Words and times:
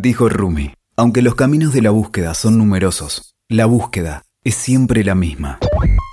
Dijo 0.00 0.28
Rumi, 0.28 0.72
aunque 0.96 1.22
los 1.22 1.34
caminos 1.34 1.72
de 1.72 1.82
la 1.82 1.90
búsqueda 1.90 2.32
son 2.32 2.56
numerosos, 2.56 3.34
la 3.48 3.66
búsqueda 3.66 4.22
es 4.44 4.54
siempre 4.54 5.02
la 5.02 5.16
misma. 5.16 5.58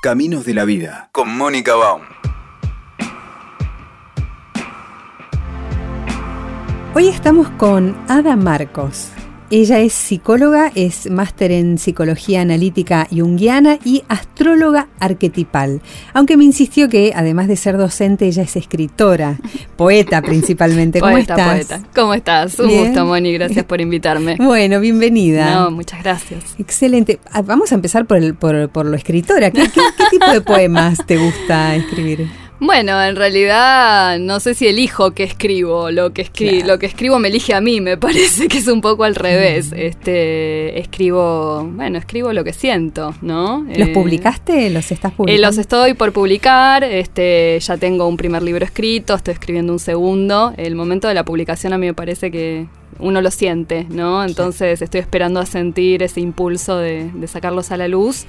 Caminos 0.02 0.44
de 0.44 0.56
la 0.56 0.66
vida, 0.66 1.12
con 1.12 1.38
Mónica 1.38 1.76
Baum. 1.76 2.02
Hoy 6.96 7.10
estamos 7.10 7.48
con 7.60 7.96
Ada 8.08 8.36
Marcos. 8.36 9.12
Ella 9.52 9.80
es 9.80 9.94
psicóloga, 9.94 10.72
es 10.74 11.10
máster 11.12 11.52
en 11.52 11.78
psicología 11.78 12.42
analítica 12.42 13.08
junguiana 13.12 13.78
y 13.86 14.02
astróloga 14.08 14.88
arquetipal. 15.00 15.82
Aunque 16.14 16.36
me 16.36 16.46
insistió 16.46 16.90
que 16.90 17.14
además 17.16 17.48
de 17.48 17.56
ser 17.56 17.78
docente, 17.78 18.26
ella 18.26 18.42
es 18.42 18.56
escritora, 18.56 19.38
poeta 19.78 20.24
principalmente. 20.24 21.00
¿Cómo 21.00 21.12
poeta, 21.12 21.34
estás? 21.34 21.80
Poeta. 21.80 21.90
¿Cómo 21.94 22.14
estás? 22.16 22.60
Un 22.60 22.68
Bien. 22.70 22.86
gusto, 22.88 23.06
Moni. 23.06 23.34
Gracias 23.34 23.66
por 23.66 23.82
invitarme. 23.82 24.38
Bueno, 24.46 24.80
bienvenida. 24.80 25.54
No, 25.54 25.72
muchas 25.72 26.02
gracias. 26.02 26.56
Excelente. 26.58 27.20
Ah, 27.32 27.42
Vamos 27.42 27.72
a 27.72 27.76
empezar 27.76 28.06
por, 28.06 28.18
el, 28.18 28.36
por, 28.36 28.70
por 28.70 28.86
lo 28.86 28.96
escritora. 28.96 29.52
¿Qué, 29.52 29.64
qué, 29.64 29.82
qué 29.98 30.04
tipo 30.12 30.32
de 30.32 30.42
poemas 30.42 31.06
te 31.06 31.18
gusta 31.18 31.76
escribir? 31.76 32.28
Bueno, 32.60 33.04
en 33.04 33.16
realidad 33.18 34.18
no 34.20 34.40
sé 34.40 34.54
si 34.54 34.66
elijo 34.68 35.12
qué 35.12 35.24
escribo. 35.24 35.92
Lo 35.92 36.14
que, 36.14 36.22
escri 36.22 36.50
Claro. 36.62 36.74
lo 36.74 36.80
que 36.80 36.86
escribo 36.86 37.20
me 37.20 37.28
elige 37.28 37.54
a 37.54 37.60
mí, 37.62 37.82
me 37.82 37.98
parece 38.08 38.48
que 38.48 38.58
es 38.60 38.68
un 38.68 38.80
poco 38.82 39.04
al 39.04 39.16
revés. 39.16 39.72
Este, 39.76 40.80
escribo, 40.80 41.64
bueno, 41.74 41.98
escribo 41.98 42.32
lo 42.34 42.44
que 42.44 42.54
siento, 42.54 43.14
¿no? 43.22 43.66
¿Los 43.76 43.90
Eh, 43.90 43.94
publicaste? 43.94 44.70
¿Los 44.70 44.92
estás 44.92 45.12
Eh, 45.12 45.16
publicando? 45.18 45.48
los 45.48 45.58
estoy 45.58 45.94
por 45.96 46.14
publicar, 46.14 46.84
este, 46.84 47.60
ya 47.60 47.76
tengo 47.78 48.08
un 48.08 48.16
primer 48.18 48.42
libro 48.42 48.64
escrito, 48.64 49.16
estoy 49.16 49.34
escribiendo 49.34 49.74
un 49.74 49.80
segundo. 49.80 50.54
El 50.56 50.76
momento 50.76 51.08
de 51.10 51.14
la 51.14 51.26
publicación 51.26 51.74
a 51.74 51.78
mí 51.78 51.88
me 51.88 51.94
parece 51.94 52.32
que 52.32 52.68
uno 53.00 53.22
lo 53.22 53.32
siente, 53.32 53.86
¿no? 53.90 54.24
Entonces 54.24 54.82
estoy 54.82 55.02
esperando 55.02 55.42
a 55.42 55.46
sentir 55.46 56.02
ese 56.04 56.22
impulso 56.22 56.78
de, 56.78 57.12
de 57.14 57.28
sacarlos 57.28 57.72
a 57.72 57.78
la 57.78 57.90
luz. 57.90 58.26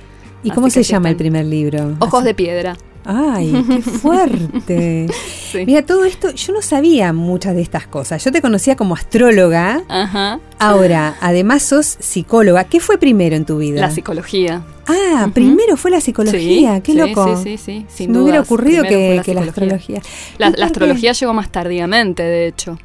¿Y 0.47 0.51
cómo 0.51 0.71
se 0.71 0.83
llama 0.83 1.09
el 1.11 1.17
primer 1.17 1.45
libro? 1.45 1.97
Ojos 1.99 2.25
de 2.25 2.35
piedra. 2.35 2.77
Ay, 3.09 3.65
qué 3.69 3.83
fuerte. 3.83 5.07
Sí. 5.53 5.65
Mira, 5.65 5.87
todo 5.87 6.05
esto, 6.05 6.33
yo 6.33 6.53
no 6.53 6.61
sabía 6.61 7.13
muchas 7.13 7.55
de 7.55 7.63
estas 7.63 7.87
cosas. 7.87 8.25
Yo 8.25 8.33
te 8.33 8.43
conocía 8.43 8.75
como 8.75 8.95
astróloga. 8.95 9.83
Ajá. 9.89 10.41
Ahora, 10.59 11.17
además 11.21 11.63
sos 11.63 11.87
psicóloga. 12.01 12.65
¿Qué 12.65 12.81
fue 12.81 12.99
primero 12.99 13.37
en 13.37 13.45
tu 13.45 13.59
vida? 13.59 13.81
La 13.81 13.91
psicología. 13.93 14.65
Ah, 14.89 15.29
primero 15.33 15.77
fue 15.77 15.93
la 15.93 16.01
psicología. 16.01 16.77
Sí, 16.77 16.83
qué 16.83 16.93
sí, 16.93 16.99
loco. 16.99 17.37
Sí, 17.37 17.57
sí, 17.57 17.59
sí. 17.59 17.87
Sin 17.89 18.11
Me 18.13 18.19
hubiera 18.21 18.41
ocurrido 18.41 18.83
que, 18.83 19.23
la 19.35 19.41
astrología. 19.43 20.01
La, 20.39 20.49
astrología 20.65 21.13
llegó 21.13 21.33
más 21.33 21.51
tardíamente, 21.51 22.23
de 22.25 22.49
hecho. 22.49 22.79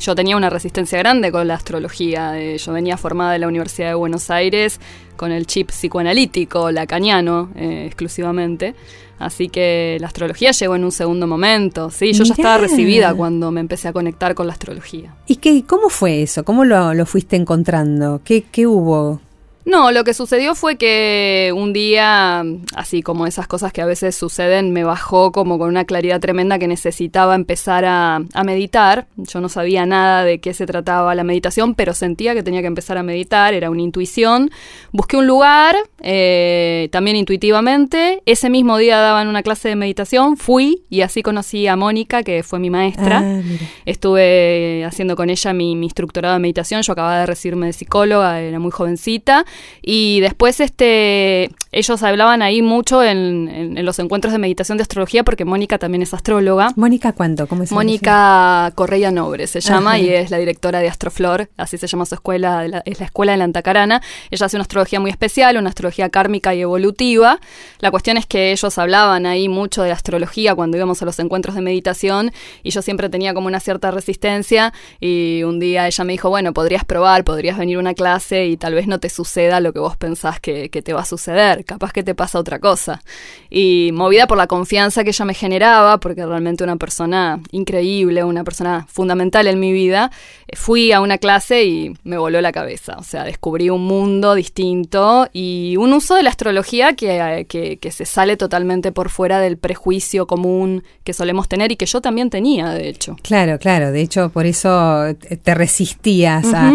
Yo 0.00 0.16
tenía 0.16 0.36
una 0.36 0.50
resistencia 0.50 0.98
grande 0.98 1.30
con 1.30 1.46
la 1.46 1.54
astrología. 1.54 2.36
eh, 2.40 2.58
Yo 2.58 2.72
venía 2.72 2.96
formada 2.96 3.32
de 3.32 3.38
la 3.38 3.46
Universidad 3.46 3.90
de 3.90 3.94
Buenos 3.94 4.30
Aires 4.30 4.80
con 5.16 5.32
el 5.32 5.46
chip 5.46 5.68
psicoanalítico, 5.68 6.70
lacaniano, 6.70 7.50
eh, 7.54 7.84
exclusivamente. 7.86 8.74
Así 9.18 9.48
que 9.48 9.98
la 10.00 10.08
astrología 10.08 10.50
llegó 10.50 10.74
en 10.74 10.84
un 10.84 10.90
segundo 10.90 11.28
momento. 11.28 11.90
Sí, 11.90 12.12
yo 12.12 12.24
ya 12.24 12.34
estaba 12.34 12.58
recibida 12.58 13.14
cuando 13.14 13.52
me 13.52 13.60
empecé 13.60 13.88
a 13.88 13.92
conectar 13.92 14.34
con 14.34 14.48
la 14.48 14.52
astrología. 14.52 15.14
¿Y 15.26 15.36
qué, 15.36 15.64
cómo 15.64 15.90
fue 15.90 16.22
eso? 16.22 16.44
¿Cómo 16.44 16.64
lo, 16.64 16.92
lo 16.92 17.06
fuiste 17.06 17.36
encontrando? 17.36 18.20
¿Qué, 18.24 18.42
qué 18.50 18.66
hubo? 18.66 19.20
No, 19.64 19.92
lo 19.92 20.02
que 20.04 20.12
sucedió 20.12 20.54
fue 20.54 20.76
que 20.76 21.52
un 21.54 21.72
día, 21.72 22.44
así 22.74 23.02
como 23.02 23.26
esas 23.26 23.46
cosas 23.46 23.72
que 23.72 23.80
a 23.80 23.86
veces 23.86 24.16
suceden, 24.16 24.72
me 24.72 24.82
bajó 24.82 25.30
como 25.30 25.58
con 25.58 25.68
una 25.68 25.84
claridad 25.84 26.20
tremenda 26.20 26.58
que 26.58 26.66
necesitaba 26.66 27.34
empezar 27.34 27.84
a, 27.84 28.22
a 28.32 28.44
meditar. 28.44 29.06
Yo 29.16 29.40
no 29.40 29.48
sabía 29.48 29.86
nada 29.86 30.24
de 30.24 30.40
qué 30.40 30.52
se 30.52 30.66
trataba 30.66 31.14
la 31.14 31.24
meditación, 31.24 31.74
pero 31.74 31.94
sentía 31.94 32.34
que 32.34 32.42
tenía 32.42 32.60
que 32.60 32.66
empezar 32.66 32.98
a 32.98 33.02
meditar, 33.02 33.54
era 33.54 33.70
una 33.70 33.82
intuición. 33.82 34.50
Busqué 34.90 35.16
un 35.16 35.26
lugar, 35.26 35.76
eh, 36.00 36.88
también 36.90 37.16
intuitivamente. 37.16 38.22
Ese 38.26 38.50
mismo 38.50 38.78
día 38.78 38.98
daban 38.98 39.28
una 39.28 39.42
clase 39.42 39.68
de 39.68 39.76
meditación, 39.76 40.36
fui 40.36 40.82
y 40.90 41.02
así 41.02 41.22
conocí 41.22 41.66
a 41.68 41.76
Mónica, 41.76 42.22
que 42.24 42.42
fue 42.42 42.58
mi 42.58 42.70
maestra. 42.70 43.22
Ah. 43.24 43.40
Estuve 43.86 44.84
haciendo 44.84 45.14
con 45.14 45.30
ella 45.30 45.52
mi, 45.52 45.76
mi 45.76 45.86
instructorado 45.86 46.34
de 46.34 46.40
meditación. 46.40 46.82
Yo 46.82 46.92
acababa 46.92 47.20
de 47.20 47.26
recibirme 47.26 47.66
de 47.66 47.72
psicóloga, 47.72 48.40
era 48.40 48.58
muy 48.58 48.70
jovencita. 48.70 49.44
Y 49.82 50.20
después 50.20 50.60
este, 50.60 51.50
ellos 51.72 52.02
hablaban 52.02 52.42
ahí 52.42 52.62
mucho 52.62 53.02
en, 53.02 53.48
en- 53.48 53.78
en 53.78 53.84
los 53.84 53.98
encuentros 53.98 54.32
de 54.32 54.38
meditación 54.38 54.78
de 54.78 54.82
astrología, 54.82 55.24
porque 55.24 55.44
Mónica 55.44 55.78
también 55.78 56.02
es 56.02 56.14
astróloga. 56.14 56.70
Mónica, 56.76 57.12
¿cuánto? 57.12 57.46
¿Cómo 57.46 57.62
es 57.64 57.70
el 57.70 57.74
Mónica 57.74 58.72
Correia 58.74 59.10
Nobre 59.10 59.46
se 59.46 59.60
llama 59.60 59.92
Ajá. 59.92 59.98
y 59.98 60.08
es 60.10 60.30
la 60.30 60.38
directora 60.38 60.80
de 60.80 60.88
Astroflor, 60.88 61.48
así 61.56 61.78
se 61.78 61.86
llama 61.86 62.06
su 62.06 62.14
escuela, 62.14 62.66
la- 62.68 62.82
es 62.84 62.98
la 63.00 63.06
escuela 63.06 63.32
de 63.32 63.38
la 63.38 63.44
Antacarana. 63.44 64.02
Ella 64.30 64.46
hace 64.46 64.56
una 64.56 64.62
astrología 64.62 65.00
muy 65.00 65.10
especial, 65.10 65.56
una 65.56 65.68
astrología 65.68 66.08
kármica 66.10 66.54
y 66.54 66.60
evolutiva. 66.60 67.40
La 67.80 67.90
cuestión 67.90 68.16
es 68.16 68.26
que 68.26 68.52
ellos 68.52 68.78
hablaban 68.78 69.26
ahí 69.26 69.48
mucho 69.48 69.82
de 69.82 69.90
astrología 69.92 70.54
cuando 70.54 70.76
íbamos 70.76 71.02
a 71.02 71.04
los 71.04 71.18
encuentros 71.18 71.54
de 71.54 71.62
meditación 71.62 72.30
y 72.62 72.70
yo 72.70 72.82
siempre 72.82 73.08
tenía 73.08 73.34
como 73.34 73.46
una 73.48 73.60
cierta 73.60 73.90
resistencia 73.90 74.72
y 75.00 75.42
un 75.44 75.58
día 75.58 75.86
ella 75.86 76.04
me 76.04 76.12
dijo, 76.12 76.28
bueno, 76.28 76.52
podrías 76.52 76.84
probar, 76.84 77.24
podrías 77.24 77.58
venir 77.58 77.76
a 77.76 77.80
una 77.80 77.94
clase 77.94 78.46
y 78.46 78.56
tal 78.56 78.74
vez 78.74 78.86
no 78.86 78.98
te 79.00 79.08
suceda 79.10 79.41
lo 79.60 79.72
que 79.72 79.78
vos 79.78 79.96
pensás 79.96 80.40
que, 80.40 80.68
que 80.70 80.82
te 80.82 80.92
va 80.92 81.02
a 81.02 81.04
suceder, 81.04 81.64
capaz 81.64 81.92
que 81.92 82.02
te 82.02 82.14
pasa 82.14 82.38
otra 82.38 82.58
cosa. 82.58 83.02
Y 83.50 83.90
movida 83.92 84.26
por 84.26 84.38
la 84.38 84.46
confianza 84.46 85.04
que 85.04 85.10
ella 85.10 85.24
me 85.24 85.34
generaba, 85.34 85.98
porque 85.98 86.24
realmente 86.24 86.64
una 86.64 86.76
persona 86.76 87.40
increíble, 87.50 88.24
una 88.24 88.44
persona 88.44 88.86
fundamental 88.90 89.46
en 89.46 89.60
mi 89.60 89.72
vida, 89.72 90.10
eh, 90.48 90.56
fui 90.56 90.92
a 90.92 91.00
una 91.00 91.18
clase 91.18 91.64
y 91.64 91.94
me 92.04 92.18
voló 92.18 92.40
la 92.40 92.52
cabeza. 92.52 92.96
O 92.98 93.02
sea, 93.02 93.24
descubrí 93.24 93.70
un 93.70 93.86
mundo 93.86 94.34
distinto 94.34 95.28
y 95.32 95.76
un 95.78 95.92
uso 95.92 96.14
de 96.14 96.22
la 96.22 96.30
astrología 96.30 96.94
que, 96.94 97.18
eh, 97.18 97.44
que, 97.46 97.78
que 97.78 97.90
se 97.90 98.04
sale 98.04 98.36
totalmente 98.36 98.92
por 98.92 99.10
fuera 99.10 99.40
del 99.40 99.58
prejuicio 99.58 100.26
común 100.26 100.84
que 101.04 101.12
solemos 101.12 101.48
tener 101.48 101.72
y 101.72 101.76
que 101.76 101.86
yo 101.86 102.00
también 102.00 102.30
tenía, 102.30 102.70
de 102.70 102.88
hecho. 102.88 103.16
Claro, 103.22 103.58
claro. 103.58 103.92
De 103.92 104.00
hecho, 104.00 104.30
por 104.30 104.46
eso 104.46 105.04
te 105.42 105.54
resistías 105.54 106.52
a... 106.54 106.72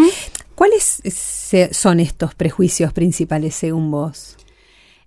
¿Cuáles 0.58 1.04
son 1.72 2.00
estos 2.00 2.34
prejuicios 2.34 2.92
principales 2.92 3.54
según 3.54 3.92
vos? 3.92 4.38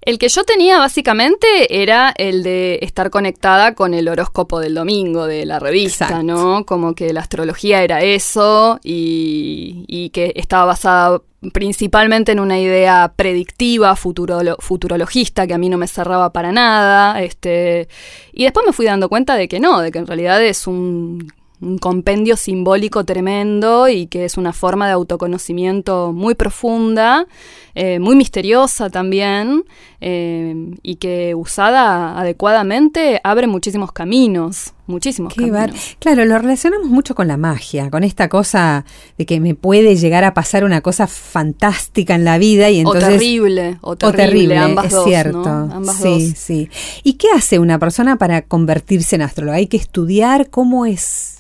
El 0.01 0.17
que 0.19 0.29
yo 0.29 0.45
tenía 0.45 0.79
básicamente 0.79 1.83
era 1.83 2.15
el 2.17 2.45
de 2.45 2.79
estar 2.83 3.11
conectada 3.11 3.75
con 3.75 3.93
el 3.93 4.09
horóscopo 4.09 4.61
del 4.61 4.75
domingo 4.75 5.27
de 5.27 5.45
la 5.45 5.59
revista, 5.59 6.05
Exacto. 6.05 6.23
¿no? 6.23 6.65
Como 6.65 6.95
que 6.95 7.13
la 7.13 7.21
astrología 7.23 7.83
era 7.83 8.01
eso 8.03 8.79
y, 8.85 9.85
y 9.89 10.11
que 10.11 10.33
estaba 10.37 10.67
basada 10.67 11.21
principalmente 11.53 12.31
en 12.31 12.39
una 12.39 12.61
idea 12.61 13.13
predictiva, 13.17 13.97
futurolo- 13.97 14.57
futurologista, 14.61 15.49
que 15.49 15.55
a 15.55 15.59
mí 15.59 15.69
no 15.69 15.79
me 15.79 15.89
cerraba 15.89 16.33
para 16.33 16.53
nada. 16.53 17.21
Este, 17.21 17.89
y 18.33 18.45
después 18.45 18.65
me 18.65 18.73
fui 18.73 18.87
dando 18.87 19.09
cuenta 19.09 19.35
de 19.35 19.49
que 19.49 19.59
no, 19.59 19.81
de 19.81 19.91
que 19.91 19.99
en 19.99 20.07
realidad 20.07 20.41
es 20.45 20.69
un, 20.69 21.31
un 21.61 21.79
compendio 21.79 22.37
simbólico 22.37 23.05
tremendo 23.05 23.89
y 23.89 24.07
que 24.07 24.25
es 24.25 24.37
una 24.39 24.53
forma 24.53 24.87
de 24.87 24.93
autoconocimiento 24.93 26.13
muy 26.13 26.35
profunda, 26.35 27.27
eh, 27.75 27.99
muy 27.99 28.17
misteriosa 28.17 28.89
también, 28.89 29.65
eh, 30.01 30.55
y 30.83 30.97
que 30.97 31.35
usada 31.35 32.19
adecuadamente 32.19 33.21
abre 33.23 33.47
muchísimos 33.47 33.93
caminos, 33.93 34.73
muchísimos 34.87 35.35
Qué 35.35 35.51
bar- 35.51 35.67
caminos. 35.69 35.97
Claro, 35.99 36.25
lo 36.25 36.39
relacionamos 36.39 36.89
mucho 36.89 37.15
con 37.15 37.29
la 37.29 37.37
magia, 37.37 37.91
con 37.91 38.05
esta 38.05 38.29
cosa 38.31 38.87
de 39.19 39.27
que 39.27 39.39
me 39.39 39.55
puede 39.55 39.97
llegar 39.97 40.25
a 40.25 40.33
pasar 40.33 40.65
una 40.65 40.81
cosa 40.81 41.07
fantástica 41.07 42.15
en 42.15 42.25
la 42.25 42.39
vida 42.39 42.71
y 42.71 42.79
entonces 42.81 43.05
o 43.05 43.09
terrible, 43.09 43.79
o 43.83 43.91
o 43.91 43.97
terrible, 43.97 44.25
terrible, 44.25 44.59
ambas 44.59 44.87
es 44.87 44.93
dos, 44.93 45.05
cierto. 45.05 45.39
¿no? 45.43 45.75
Ambas 45.75 45.97
sí, 45.97 46.29
dos. 46.29 46.39
sí. 46.39 46.71
¿Y 47.05 47.13
qué 47.15 47.29
hace 47.37 47.59
una 47.59 47.79
persona 47.79 48.17
para 48.17 48.43
convertirse 48.43 49.17
en 49.17 49.23
astróloga? 49.23 49.59
Hay 49.59 49.67
que 49.67 49.77
estudiar 49.77 50.49
cómo 50.51 50.87
es 50.87 51.37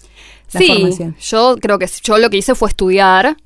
la 0.52 0.60
sí, 0.60 0.66
formación. 0.68 1.16
yo 1.20 1.56
creo 1.60 1.78
que 1.78 1.88
yo 2.02 2.18
lo 2.18 2.30
que 2.30 2.36
hice 2.38 2.54
fue 2.54 2.68
estudiar, 2.68 3.36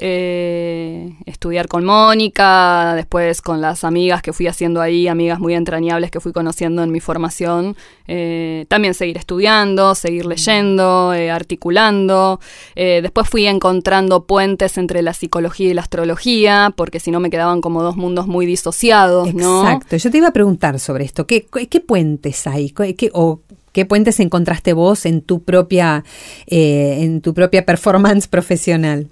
eh, 0.00 1.12
estudiar 1.26 1.66
con 1.66 1.84
Mónica, 1.84 2.94
después 2.94 3.42
con 3.42 3.60
las 3.60 3.82
amigas 3.82 4.22
que 4.22 4.32
fui 4.32 4.46
haciendo 4.46 4.80
ahí, 4.80 5.08
amigas 5.08 5.40
muy 5.40 5.54
entrañables 5.54 6.10
que 6.12 6.20
fui 6.20 6.32
conociendo 6.32 6.82
en 6.84 6.92
mi 6.92 7.00
formación, 7.00 7.76
eh, 8.06 8.64
también 8.68 8.94
seguir 8.94 9.16
estudiando, 9.16 9.94
seguir 9.96 10.24
leyendo, 10.26 11.12
eh, 11.14 11.30
articulando, 11.32 12.38
eh, 12.76 13.00
después 13.02 13.28
fui 13.28 13.46
encontrando 13.46 14.24
puentes 14.24 14.78
entre 14.78 15.02
la 15.02 15.14
psicología 15.14 15.70
y 15.70 15.74
la 15.74 15.82
astrología, 15.82 16.72
porque 16.76 17.00
si 17.00 17.10
no 17.10 17.18
me 17.20 17.28
quedaban 17.30 17.60
como 17.60 17.82
dos 17.82 17.96
mundos 17.96 18.26
muy 18.28 18.46
disociados, 18.46 19.34
¿no? 19.34 19.62
Exacto. 19.62 19.96
Yo 19.96 20.10
te 20.10 20.18
iba 20.18 20.28
a 20.28 20.32
preguntar 20.32 20.78
sobre 20.78 21.04
esto. 21.04 21.26
¿Qué, 21.26 21.44
puentes 21.86 22.46
hay? 22.46 22.70
¿Qué, 22.70 22.94
qué- 22.94 23.10
o 23.14 23.40
qué 23.72 23.84
puentes 23.84 24.20
encontraste 24.20 24.72
vos 24.72 25.06
en 25.06 25.22
tu 25.22 25.42
propia, 25.42 26.04
eh, 26.46 26.98
en 27.00 27.20
tu 27.20 27.34
propia 27.34 27.64
performance 27.64 28.28
profesional? 28.28 29.08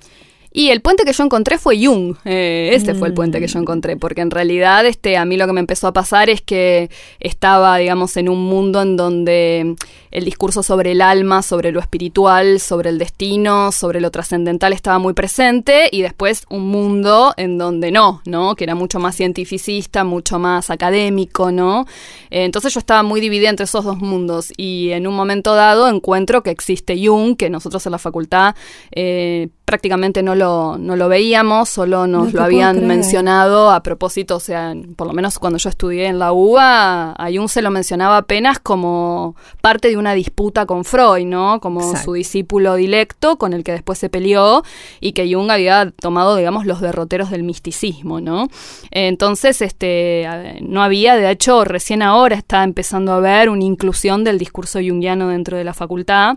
Y 0.58 0.70
el 0.70 0.80
puente 0.80 1.04
que 1.04 1.12
yo 1.12 1.22
encontré 1.22 1.58
fue 1.58 1.78
Jung, 1.84 2.16
eh, 2.24 2.70
ese 2.72 2.94
fue 2.94 3.08
el 3.08 3.12
puente 3.12 3.40
que 3.40 3.46
yo 3.46 3.58
encontré, 3.58 3.98
porque 3.98 4.22
en 4.22 4.30
realidad 4.30 4.86
este, 4.86 5.18
a 5.18 5.26
mí 5.26 5.36
lo 5.36 5.46
que 5.46 5.52
me 5.52 5.60
empezó 5.60 5.86
a 5.86 5.92
pasar 5.92 6.30
es 6.30 6.40
que 6.40 6.88
estaba, 7.20 7.76
digamos, 7.76 8.16
en 8.16 8.30
un 8.30 8.42
mundo 8.42 8.80
en 8.80 8.96
donde 8.96 9.76
el 10.10 10.24
discurso 10.24 10.62
sobre 10.62 10.92
el 10.92 11.02
alma, 11.02 11.42
sobre 11.42 11.72
lo 11.72 11.80
espiritual, 11.80 12.58
sobre 12.58 12.88
el 12.88 12.96
destino, 12.96 13.70
sobre 13.70 14.00
lo 14.00 14.10
trascendental 14.10 14.72
estaba 14.72 14.98
muy 14.98 15.12
presente 15.12 15.90
y 15.92 16.00
después 16.00 16.46
un 16.48 16.70
mundo 16.70 17.34
en 17.36 17.58
donde 17.58 17.90
no, 17.90 18.22
¿no? 18.24 18.56
Que 18.56 18.64
era 18.64 18.74
mucho 18.74 18.98
más 18.98 19.14
cientificista, 19.14 20.04
mucho 20.04 20.38
más 20.38 20.70
académico, 20.70 21.52
¿no? 21.52 21.84
Eh, 22.30 22.46
entonces 22.46 22.72
yo 22.72 22.80
estaba 22.80 23.02
muy 23.02 23.20
dividida 23.20 23.50
entre 23.50 23.64
esos 23.64 23.84
dos 23.84 23.98
mundos 23.98 24.54
y 24.56 24.92
en 24.92 25.06
un 25.06 25.14
momento 25.14 25.54
dado 25.54 25.86
encuentro 25.86 26.42
que 26.42 26.50
existe 26.50 26.96
Jung, 26.98 27.36
que 27.36 27.50
nosotros 27.50 27.84
en 27.84 27.92
la 27.92 27.98
facultad 27.98 28.54
eh, 28.92 29.48
prácticamente 29.66 30.22
no 30.22 30.34
lo, 30.34 30.45
no 30.78 30.96
lo 30.96 31.08
veíamos, 31.08 31.68
solo 31.68 32.06
nos 32.06 32.32
lo 32.32 32.42
habían 32.42 32.86
mencionado 32.86 33.70
a 33.70 33.82
propósito, 33.82 34.36
o 34.36 34.40
sea, 34.40 34.74
por 34.96 35.06
lo 35.06 35.12
menos 35.12 35.38
cuando 35.38 35.58
yo 35.58 35.68
estudié 35.68 36.06
en 36.06 36.18
la 36.18 36.32
UBA, 36.32 37.12
a 37.12 37.28
Jung 37.32 37.48
se 37.48 37.62
lo 37.62 37.70
mencionaba 37.70 38.18
apenas 38.18 38.58
como 38.58 39.36
parte 39.60 39.88
de 39.88 39.96
una 39.96 40.14
disputa 40.14 40.66
con 40.66 40.84
Freud, 40.84 41.26
¿no? 41.26 41.60
Como 41.60 41.96
su 41.96 42.12
discípulo 42.12 42.74
dilecto 42.74 43.36
con 43.36 43.52
el 43.52 43.64
que 43.64 43.72
después 43.72 43.98
se 43.98 44.08
peleó 44.08 44.62
y 45.00 45.12
que 45.12 45.32
Jung 45.32 45.50
había 45.50 45.90
tomado, 45.90 46.36
digamos, 46.36 46.66
los 46.66 46.80
derroteros 46.80 47.30
del 47.30 47.42
misticismo, 47.42 48.20
¿no? 48.20 48.48
Entonces, 48.90 49.62
este, 49.62 50.26
no 50.60 50.82
había, 50.82 51.16
de 51.16 51.30
hecho, 51.30 51.64
recién 51.64 52.02
ahora 52.02 52.36
está 52.36 52.62
empezando 52.64 53.12
a 53.12 53.16
haber 53.16 53.48
una 53.48 53.64
inclusión 53.64 54.24
del 54.24 54.38
discurso 54.38 54.78
jungiano 54.78 55.28
dentro 55.28 55.56
de 55.56 55.64
la 55.64 55.74
facultad 55.74 56.36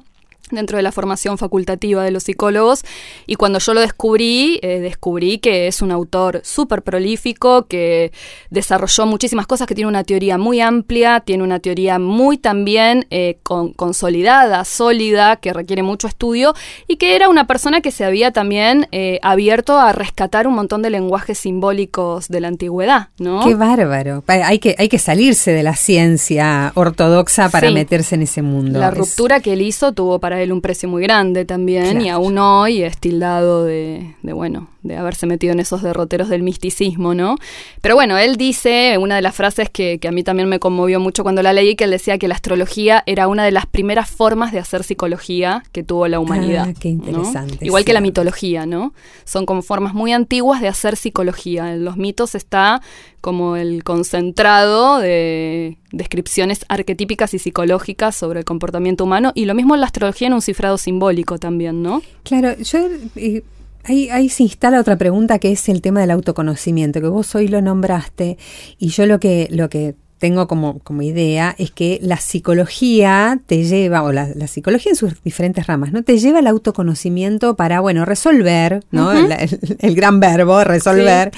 dentro 0.52 0.78
de 0.78 0.84
la 0.84 0.92
formación 0.92 1.38
facultativa 1.38 2.04
de 2.04 2.12
los 2.12 2.24
psicólogos 2.24 2.84
y 3.26 3.36
cuando 3.36 3.60
yo 3.60 3.74
lo 3.74 3.82
descubrí, 3.82 4.60
eh, 4.62 4.80
descubrí 4.80 5.40
que 5.40 5.68
es 5.68 5.82
un 5.82 5.92
autor 5.92 6.42
súper 6.44 6.82
prolífico, 6.82 7.68
que 7.68 8.12
desarrolló 8.50 9.06
muchísimas 9.06 9.48
cosas, 9.48 9.68
que 9.68 9.76
tiene 9.76 9.88
una 9.88 10.04
teoría 10.04 10.38
muy 10.38 10.62
amplia, 10.62 11.22
tiene 11.22 11.44
una 11.44 11.60
teoría 11.60 12.00
muy 12.00 12.38
también 12.38 13.06
eh, 13.10 13.38
consolidada, 13.44 14.66
sólida, 14.66 15.38
que 15.38 15.54
requiere 15.54 15.84
mucho 15.84 16.08
estudio 16.08 16.54
y 16.88 16.98
que 16.98 17.16
era 17.16 17.30
una 17.30 17.48
persona 17.48 17.82
que 17.82 17.92
se 17.92 18.06
había 18.06 18.32
también 18.32 18.88
eh, 18.92 19.20
abierto 19.22 19.78
a 19.78 19.92
rescatar 19.92 20.48
un 20.48 20.56
montón 20.56 20.82
de 20.82 20.90
lenguajes 20.90 21.38
simbólicos 21.38 22.28
de 22.28 22.42
la 22.42 22.48
antigüedad, 22.48 23.10
¿no? 23.18 23.44
Qué 23.44 23.56
bárbaro. 23.56 24.24
Hay 24.28 24.60
que, 24.60 24.76
hay 24.78 24.90
que 24.90 25.00
salirse 25.00 25.52
de 25.52 25.64
la 25.64 25.76
ciencia 25.76 26.72
ortodoxa 26.76 27.50
para 27.50 27.72
meterse 27.72 28.16
en 28.16 28.24
ese 28.24 28.42
mundo. 28.42 28.80
La 28.80 28.92
ruptura 28.92 29.40
que 29.40 29.54
él 29.54 29.62
hizo 29.62 29.94
tuvo 29.94 30.20
para 30.20 30.39
él 30.42 30.52
un 30.52 30.62
precio 30.62 30.90
muy 30.90 31.04
grande 31.04 31.46
también 31.46 32.02
y 32.02 32.10
aún 32.10 32.38
hoy 32.38 32.84
es 32.84 32.98
tildado 32.98 33.66
de, 33.66 34.16
de, 34.22 34.34
bueno, 34.34 34.70
de 34.90 34.98
haberse 34.98 35.28
metido 35.28 35.54
en 35.54 35.60
esos 35.60 35.84
derroteros 35.84 36.30
del 36.30 36.42
misticismo, 36.42 37.14
¿no? 37.14 37.36
Pero 37.82 37.96
bueno, 37.96 38.18
él 38.18 38.36
dice, 38.36 38.98
una 38.98 39.16
de 39.16 39.22
las 39.22 39.36
frases 39.36 39.70
que, 39.70 40.00
que, 40.00 40.08
a 40.08 40.12
mí 40.12 40.24
también 40.24 40.50
me 40.50 40.60
conmovió 40.60 41.00
mucho 41.00 41.24
cuando 41.24 41.44
la 41.44 41.54
leí, 41.54 41.76
que 41.76 41.84
él 41.84 41.92
decía 41.92 42.18
que 42.18 42.28
la 42.28 42.34
astrología 42.34 43.04
era 43.06 43.28
una 43.28 43.46
de 43.46 43.52
las 43.52 43.68
primeras 43.68 44.10
formas 44.10 44.52
de 44.52 44.60
hacer 44.60 44.84
psicología 44.84 45.64
que 45.72 45.84
tuvo 45.84 46.08
la 46.08 46.20
humanidad. 46.20 46.66
Ah, 46.70 46.74
qué 46.78 46.90
interesante. 46.90 47.64
Igual 47.66 47.86
que 47.86 47.94
la 47.94 48.02
mitología, 48.02 48.66
¿no? 48.66 48.94
Son 49.26 49.46
como 49.46 49.62
formas 49.62 49.94
muy 49.94 50.12
antiguas 50.12 50.60
de 50.62 50.68
hacer 50.68 50.98
psicología. 50.98 51.74
En 51.74 51.86
los 51.86 51.96
mitos 51.96 52.34
está 52.34 52.82
como 53.22 53.56
el 53.56 53.84
concentrado 53.84 55.00
de 55.00 55.78
descripciones 55.92 56.66
arquetípicas 56.70 57.34
y 57.34 57.40
psicológicas 57.40 58.16
sobre 58.16 58.40
el 58.40 58.46
comportamiento 58.46 59.04
humano 59.04 59.32
y 59.36 59.46
lo 59.46 59.54
mismo 59.54 59.76
en 59.76 59.82
la 59.82 59.88
astrología 59.88 60.28
en 60.28 60.34
un 60.34 60.42
cifrado 60.42 60.78
simbólico 60.78 61.38
también, 61.38 61.84
¿no? 61.84 62.02
Claro, 62.24 62.58
yo... 62.58 62.80
Eh, 63.16 63.44
Ahí, 63.84 64.10
ahí, 64.10 64.30
se 64.30 64.44
instala 64.44 64.80
otra 64.80 64.98
pregunta 64.98 65.40
que 65.40 65.52
es 65.52 65.70
el 65.70 65.82
tema 65.82 66.02
del 66.02 66.12
autoconocimiento, 66.12 67.02
que 67.02 67.08
vos 67.08 67.34
hoy 67.36 67.48
lo 67.48 67.62
nombraste, 67.62 68.38
y 68.78 68.90
yo 68.90 69.06
lo 69.06 69.20
que, 69.20 69.48
lo 69.52 69.70
que 69.70 69.96
tengo 70.20 70.48
como, 70.48 70.80
como 70.80 71.02
idea 71.02 71.56
es 71.58 71.72
que 71.72 71.98
la 72.04 72.18
psicología 72.18 73.40
te 73.48 73.64
lleva, 73.64 74.04
o 74.04 74.12
la, 74.12 74.28
psicología 74.48 74.92
en 74.92 74.96
sus 74.96 75.24
diferentes 75.24 75.66
ramas, 75.66 75.92
¿no? 75.92 76.04
Te 76.04 76.20
lleva 76.20 76.40
al 76.40 76.48
autoconocimiento 76.48 77.56
para, 77.56 77.80
bueno, 77.80 78.06
resolver, 78.06 78.84
¿no? 78.92 79.12
el, 79.12 79.96
gran 79.96 80.20
verbo, 80.20 80.64
resolver, 80.64 81.32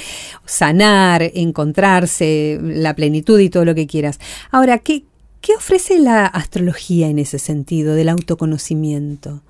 sanar, 0.46 1.22
encontrarse, 1.36 2.60
la 2.62 2.96
plenitud 2.96 3.40
y 3.40 3.50
todo 3.50 3.66
lo 3.66 3.76
que 3.76 3.88
quieras. 3.88 4.20
Ahora, 4.50 4.80
¿qué, 4.80 5.04
¿qué 5.42 5.54
ofrece 5.54 6.00
la 6.00 6.26
astrología 6.26 7.08
en 7.08 7.20
ese 7.20 7.38
sentido 7.38 7.94
del 7.94 8.10
autoconocimiento? 8.10 9.42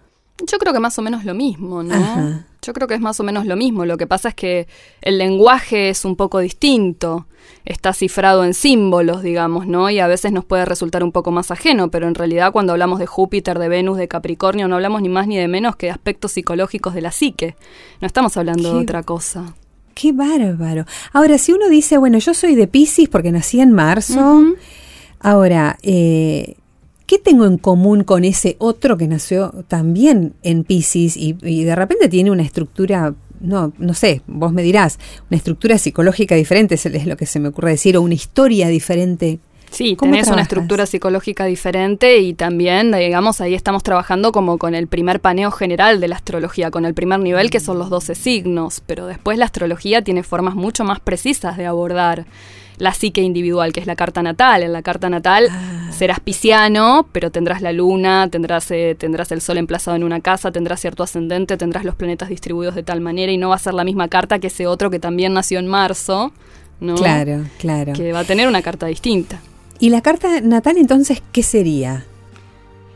Yo 0.45 0.57
creo 0.57 0.73
que 0.73 0.79
más 0.79 0.99
o 0.99 1.01
menos 1.01 1.23
lo 1.23 1.33
mismo, 1.33 1.83
¿no? 1.83 2.50
Yo 2.61 2.73
creo 2.73 2.87
que 2.87 2.93
es 2.93 3.01
más 3.01 3.19
o 3.19 3.23
menos 3.23 3.47
lo 3.47 3.55
mismo. 3.55 3.85
Lo 3.85 3.97
que 3.97 4.05
pasa 4.05 4.29
es 4.29 4.35
que 4.35 4.67
el 5.01 5.17
lenguaje 5.17 5.89
es 5.89 6.05
un 6.05 6.15
poco 6.15 6.39
distinto. 6.39 7.25
Está 7.65 7.91
cifrado 7.91 8.45
en 8.45 8.53
símbolos, 8.53 9.23
digamos, 9.23 9.65
¿no? 9.65 9.89
Y 9.89 9.99
a 9.99 10.05
veces 10.05 10.31
nos 10.31 10.45
puede 10.45 10.65
resultar 10.65 11.03
un 11.03 11.11
poco 11.11 11.31
más 11.31 11.49
ajeno, 11.49 11.89
pero 11.89 12.07
en 12.07 12.13
realidad 12.13 12.51
cuando 12.51 12.73
hablamos 12.73 12.99
de 12.99 13.07
Júpiter, 13.07 13.57
de 13.57 13.67
Venus, 13.67 13.97
de 13.97 14.07
Capricornio, 14.07 14.67
no 14.67 14.75
hablamos 14.75 15.01
ni 15.01 15.09
más 15.09 15.27
ni 15.27 15.37
de 15.37 15.47
menos 15.47 15.75
que 15.75 15.87
de 15.87 15.91
aspectos 15.91 16.33
psicológicos 16.33 16.93
de 16.93 17.01
la 17.01 17.11
psique. 17.11 17.55
No 17.99 18.05
estamos 18.05 18.37
hablando 18.37 18.75
de 18.75 18.79
otra 18.79 19.01
cosa. 19.01 19.55
Qué 19.95 20.11
bárbaro. 20.11 20.85
Ahora, 21.13 21.39
si 21.39 21.53
uno 21.53 21.67
dice, 21.67 21.97
bueno, 21.97 22.19
yo 22.19 22.33
soy 22.35 22.55
de 22.55 22.67
Pisces 22.67 23.09
porque 23.09 23.31
nací 23.31 23.59
en 23.59 23.71
marzo, 23.71 24.55
ahora, 25.19 25.77
eh, 25.81 26.57
¿qué 27.11 27.19
tengo 27.19 27.45
en 27.45 27.57
común 27.57 28.05
con 28.05 28.23
ese 28.23 28.55
otro 28.57 28.95
que 28.95 29.05
nació 29.05 29.51
también 29.67 30.33
en 30.43 30.63
Pisces 30.63 31.17
y, 31.17 31.33
de 31.33 31.75
repente 31.75 32.07
tiene 32.07 32.31
una 32.31 32.43
estructura, 32.43 33.13
no, 33.41 33.73
no 33.77 33.93
sé, 33.93 34.21
vos 34.27 34.53
me 34.53 34.63
dirás, 34.63 34.97
una 35.29 35.35
estructura 35.35 35.77
psicológica 35.77 36.35
diferente, 36.35 36.75
es, 36.75 37.05
lo 37.05 37.17
que 37.17 37.25
se 37.25 37.41
me 37.41 37.49
ocurre 37.49 37.71
decir, 37.71 37.97
o 37.97 38.01
una 38.01 38.13
historia 38.13 38.69
diferente? 38.69 39.39
Sí, 39.71 39.97
tenés 39.99 40.29
una 40.29 40.43
estructura 40.43 40.85
psicológica 40.85 41.43
diferente 41.43 42.19
y 42.19 42.33
también, 42.33 42.93
digamos, 42.93 43.41
ahí 43.41 43.55
estamos 43.55 43.83
trabajando 43.83 44.31
como 44.31 44.57
con 44.57 44.73
el 44.73 44.87
primer 44.87 45.19
paneo 45.19 45.51
general 45.51 45.99
de 45.99 46.07
la 46.07 46.15
astrología, 46.15 46.71
con 46.71 46.85
el 46.85 46.93
primer 46.93 47.19
nivel 47.19 47.49
que 47.49 47.59
son 47.59 47.77
los 47.77 47.89
12 47.89 48.15
signos, 48.15 48.81
pero 48.85 49.05
después 49.07 49.37
la 49.37 49.43
astrología 49.43 50.01
tiene 50.01 50.23
formas 50.23 50.55
mucho 50.55 50.85
más 50.85 51.01
precisas 51.01 51.57
de 51.57 51.65
abordar 51.65 52.25
la 52.81 52.93
psique 52.95 53.21
individual, 53.21 53.73
que 53.73 53.79
es 53.79 53.85
la 53.85 53.95
carta 53.95 54.23
natal. 54.23 54.63
En 54.63 54.73
la 54.73 54.81
carta 54.81 55.07
natal 55.07 55.49
ah. 55.51 55.91
serás 55.91 56.19
pisciano, 56.19 57.07
pero 57.11 57.29
tendrás 57.29 57.61
la 57.61 57.71
luna, 57.71 58.27
tendrás, 58.31 58.71
eh, 58.71 58.95
tendrás 58.97 59.31
el 59.31 59.39
sol 59.39 59.59
emplazado 59.59 59.95
en 59.95 60.03
una 60.03 60.19
casa, 60.19 60.51
tendrás 60.51 60.81
cierto 60.81 61.03
ascendente, 61.03 61.57
tendrás 61.57 61.85
los 61.85 61.93
planetas 61.93 62.29
distribuidos 62.29 62.73
de 62.73 62.81
tal 62.81 62.99
manera 62.99 63.31
y 63.31 63.37
no 63.37 63.49
va 63.49 63.55
a 63.55 63.59
ser 63.59 63.75
la 63.75 63.83
misma 63.83 64.07
carta 64.07 64.39
que 64.39 64.47
ese 64.47 64.65
otro 64.65 64.89
que 64.89 64.99
también 64.99 65.31
nació 65.33 65.59
en 65.59 65.67
marzo. 65.67 66.33
¿no? 66.79 66.95
Claro, 66.95 67.43
claro. 67.59 67.93
Que 67.93 68.11
va 68.13 68.21
a 68.21 68.23
tener 68.23 68.47
una 68.47 68.63
carta 68.63 68.87
distinta. 68.87 69.39
¿Y 69.79 69.89
la 69.89 70.01
carta 70.01 70.41
natal 70.41 70.77
entonces 70.77 71.21
qué 71.31 71.43
sería? 71.43 72.05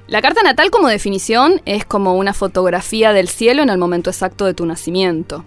La 0.08 0.24
carta 0.24 0.42
natal 0.42 0.72
como 0.72 0.88
definición 0.88 1.62
es 1.66 1.86
como 1.86 2.16
una 2.16 2.34
fotografía 2.34 3.14
del 3.14 3.28
cielo 3.28 3.62
en 3.62 3.70
el 3.70 3.78
momento 3.78 4.10
exacto 4.10 4.46
de 4.46 4.56
tu 4.56 4.66
nacimiento. 4.66 5.46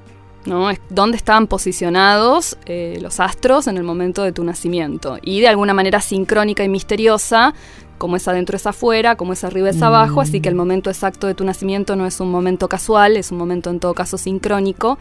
¿No? 0.48 0.68
dónde 0.90 1.16
estaban 1.16 1.46
posicionados 1.46 2.56
eh, 2.66 2.98
los 3.00 3.20
astros 3.20 3.66
en 3.66 3.76
el 3.76 3.84
momento 3.84 4.22
de 4.22 4.32
tu 4.32 4.42
nacimiento. 4.44 5.18
Y 5.22 5.40
de 5.40 5.48
alguna 5.48 5.74
manera 5.74 6.00
sincrónica 6.00 6.64
y 6.64 6.68
misteriosa, 6.68 7.54
como 7.98 8.16
es 8.16 8.26
adentro 8.26 8.56
es 8.56 8.66
afuera, 8.66 9.16
como 9.16 9.32
es 9.32 9.44
arriba 9.44 9.70
es 9.70 9.82
abajo, 9.82 10.20
así 10.20 10.40
que 10.40 10.48
el 10.48 10.54
momento 10.54 10.88
exacto 10.90 11.26
de 11.26 11.34
tu 11.34 11.44
nacimiento 11.44 11.96
no 11.96 12.06
es 12.06 12.20
un 12.20 12.30
momento 12.30 12.68
casual, 12.68 13.16
es 13.16 13.30
un 13.30 13.38
momento 13.38 13.70
en 13.70 13.80
todo 13.80 13.94
caso 13.94 14.16
sincrónico 14.18 14.98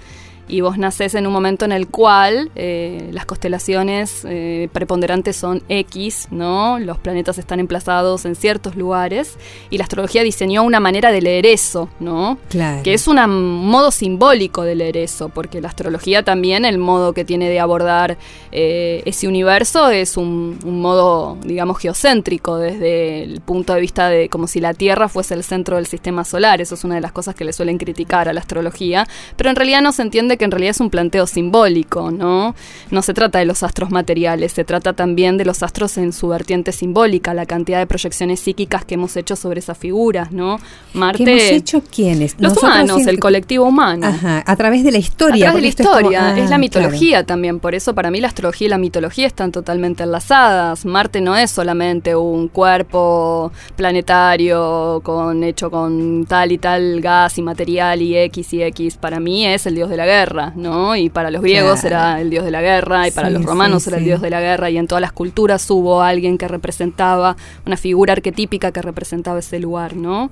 y 0.47 0.61
vos 0.61 0.77
nacés 0.77 1.15
en 1.15 1.27
un 1.27 1.33
momento 1.33 1.65
en 1.65 1.71
el 1.71 1.87
cual 1.87 2.51
eh, 2.55 3.09
las 3.11 3.25
constelaciones 3.25 4.25
eh, 4.27 4.69
preponderantes 4.71 5.35
son 5.35 5.61
X, 5.67 6.27
¿no? 6.31 6.79
Los 6.79 6.97
planetas 6.97 7.37
están 7.37 7.59
emplazados 7.59 8.25
en 8.25 8.35
ciertos 8.35 8.75
lugares 8.75 9.37
y 9.69 9.77
la 9.77 9.83
astrología 9.83 10.23
diseñó 10.23 10.63
una 10.63 10.79
manera 10.79 11.11
de 11.11 11.21
leer 11.21 11.45
eso, 11.45 11.89
¿no? 11.99 12.37
Claro. 12.49 12.83
Que 12.83 12.93
es 12.93 13.07
un 13.07 13.17
modo 13.65 13.91
simbólico 13.91 14.63
de 14.63 14.75
leer 14.75 14.97
eso, 14.97 15.29
porque 15.29 15.59
la 15.61 15.67
astrología 15.67 16.23
también, 16.23 16.65
el 16.65 16.77
modo 16.77 17.13
que 17.13 17.25
tiene 17.25 17.49
de 17.49 17.59
abordar 17.59 18.17
eh, 18.51 19.01
ese 19.05 19.27
universo 19.27 19.89
es 19.89 20.17
un, 20.17 20.59
un, 20.63 20.81
modo, 20.81 21.37
digamos, 21.43 21.79
geocéntrico, 21.79 22.57
desde 22.57 23.23
el 23.23 23.41
punto 23.41 23.73
de 23.73 23.81
vista 23.81 24.09
de 24.09 24.29
como 24.29 24.47
si 24.47 24.61
la 24.61 24.73
Tierra 24.73 25.09
fuese 25.09 25.33
el 25.33 25.43
centro 25.43 25.75
del 25.75 25.87
sistema 25.87 26.23
solar. 26.23 26.61
Eso 26.61 26.75
es 26.75 26.83
una 26.83 26.95
de 26.95 27.01
las 27.01 27.11
cosas 27.11 27.35
que 27.35 27.43
le 27.43 27.53
suelen 27.53 27.77
criticar 27.77 28.29
a 28.29 28.33
la 28.33 28.39
astrología, 28.39 29.07
pero 29.35 29.49
en 29.49 29.55
realidad 29.55 29.81
no 29.81 29.91
se 29.91 30.03
entiende 30.03 30.36
que 30.37 30.45
en 30.45 30.51
realidad 30.51 30.71
es 30.71 30.79
un 30.79 30.89
planteo 30.89 31.27
simbólico, 31.27 32.11
¿no? 32.11 32.55
No 32.91 33.01
se 33.01 33.13
trata 33.13 33.39
de 33.39 33.45
los 33.45 33.63
astros 33.63 33.89
materiales, 33.89 34.53
se 34.53 34.63
trata 34.63 34.93
también 34.93 35.37
de 35.37 35.45
los 35.45 35.63
astros 35.63 35.97
en 35.97 36.13
su 36.13 36.27
vertiente 36.27 36.71
simbólica, 36.71 37.33
la 37.33 37.45
cantidad 37.45 37.79
de 37.79 37.87
proyecciones 37.87 38.39
psíquicas 38.39 38.85
que 38.85 38.95
hemos 38.95 39.17
hecho 39.17 39.35
sobre 39.35 39.59
esas 39.59 39.77
figuras, 39.77 40.31
¿no? 40.31 40.59
Marte. 40.93 41.25
¿Qué 41.25 41.31
hemos 41.31 41.51
hecho 41.51 41.83
quiénes? 41.83 42.35
Los 42.39 42.57
humanos, 42.57 43.05
el 43.07 43.19
colectivo 43.19 43.65
humano. 43.65 44.07
Ajá, 44.07 44.43
a 44.45 44.55
través 44.55 44.83
de 44.83 44.91
la 44.91 44.99
historia. 44.99 45.49
A 45.49 45.51
través 45.51 45.55
de 45.55 45.61
la 45.61 45.67
historia, 45.67 46.37
es, 46.37 46.49
la 46.49 46.55
ah, 46.55 46.59
mitología 46.59 47.23
también, 47.23 47.59
por 47.59 47.75
eso 47.75 47.93
para 47.95 48.11
mí 48.11 48.21
la 48.21 48.27
astrología 48.27 48.67
y 48.67 48.69
la 48.69 48.77
mitología 48.77 49.27
están 49.27 49.51
totalmente 49.51 50.03
enlazadas. 50.03 50.85
Marte 50.85 51.21
no 51.21 51.35
es 51.35 51.51
solamente 51.51 52.15
un 52.15 52.47
cuerpo 52.47 52.67
cuerpo 52.67 53.51
planetario 53.77 54.99
con 55.01 55.41
hecho 55.43 55.71
con 55.71 56.25
tal 56.25 56.51
y 56.51 56.57
tal 56.57 56.99
gas 56.99 57.37
y 57.37 57.41
material 57.41 58.01
y 58.01 58.17
X 58.17 58.53
y 58.53 58.61
X, 58.63 58.97
para 58.97 59.19
mí 59.19 59.45
es 59.45 59.65
el 59.65 59.75
dios 59.75 59.89
de 59.89 59.95
la 59.97 60.05
guerra, 60.05 60.26
¿no? 60.55 60.95
Y 60.95 61.09
para 61.09 61.31
los 61.31 61.41
griegos 61.41 61.83
era 61.83 62.21
el 62.21 62.29
dios 62.29 62.45
de 62.45 62.51
la 62.51 62.61
guerra 62.61 63.07
y 63.07 63.11
para 63.11 63.29
los 63.29 63.43
romanos 63.43 63.87
era 63.87 63.97
el 63.97 64.03
dios 64.03 64.21
de 64.21 64.29
la 64.29 64.41
guerra 64.41 64.69
y 64.69 64.77
en 64.77 64.87
todas 64.87 65.01
las 65.01 65.11
culturas 65.11 65.69
hubo 65.69 66.01
alguien 66.01 66.37
que 66.37 66.47
representaba 66.47 67.35
una 67.65 67.77
figura 67.77 68.13
arquetípica 68.13 68.71
que 68.71 68.81
representaba 68.81 69.39
ese 69.39 69.59
lugar, 69.59 69.95
¿no? 69.95 70.29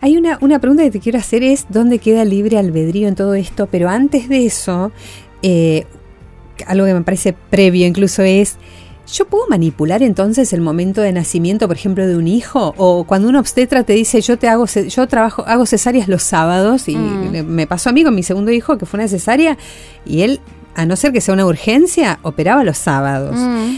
Hay 0.00 0.16
una, 0.16 0.38
una 0.40 0.58
pregunta 0.58 0.82
que 0.84 0.90
te 0.90 1.00
quiero 1.00 1.18
hacer 1.18 1.42
es 1.42 1.66
dónde 1.68 1.98
queda 1.98 2.24
libre 2.24 2.58
albedrío 2.58 3.08
en 3.08 3.14
todo 3.14 3.34
esto, 3.34 3.68
pero 3.70 3.88
antes 3.88 4.28
de 4.28 4.46
eso, 4.46 4.92
eh, 5.42 5.84
algo 6.66 6.86
que 6.86 6.94
me 6.94 7.02
parece 7.02 7.34
previo 7.34 7.86
incluso 7.86 8.22
es, 8.22 8.56
¿yo 9.12 9.26
puedo 9.26 9.46
manipular 9.48 10.02
entonces 10.02 10.52
el 10.52 10.60
momento 10.60 11.00
de 11.00 11.12
nacimiento, 11.12 11.68
por 11.68 11.76
ejemplo, 11.76 12.06
de 12.06 12.16
un 12.16 12.26
hijo? 12.26 12.74
O 12.76 13.04
cuando 13.04 13.28
un 13.28 13.36
obstetra 13.36 13.84
te 13.84 13.92
dice, 13.92 14.20
yo 14.20 14.38
te 14.38 14.48
hago, 14.48 14.66
yo 14.66 15.06
trabajo, 15.06 15.44
hago 15.46 15.66
cesáreas 15.66 16.08
los 16.08 16.22
sábados, 16.22 16.88
y 16.88 16.96
mm. 16.96 17.44
me 17.46 17.66
pasó 17.66 17.90
a 17.90 17.92
mí 17.92 18.04
con 18.04 18.14
mi 18.14 18.22
segundo 18.22 18.50
hijo 18.50 18.78
que 18.78 18.86
fue 18.86 18.98
una 18.98 19.08
cesárea, 19.08 19.56
y 20.04 20.22
él, 20.22 20.40
a 20.74 20.86
no 20.86 20.96
ser 20.96 21.12
que 21.12 21.20
sea 21.20 21.34
una 21.34 21.46
urgencia, 21.46 22.18
operaba 22.22 22.64
los 22.64 22.78
sábados. 22.78 23.36
Mm. 23.36 23.76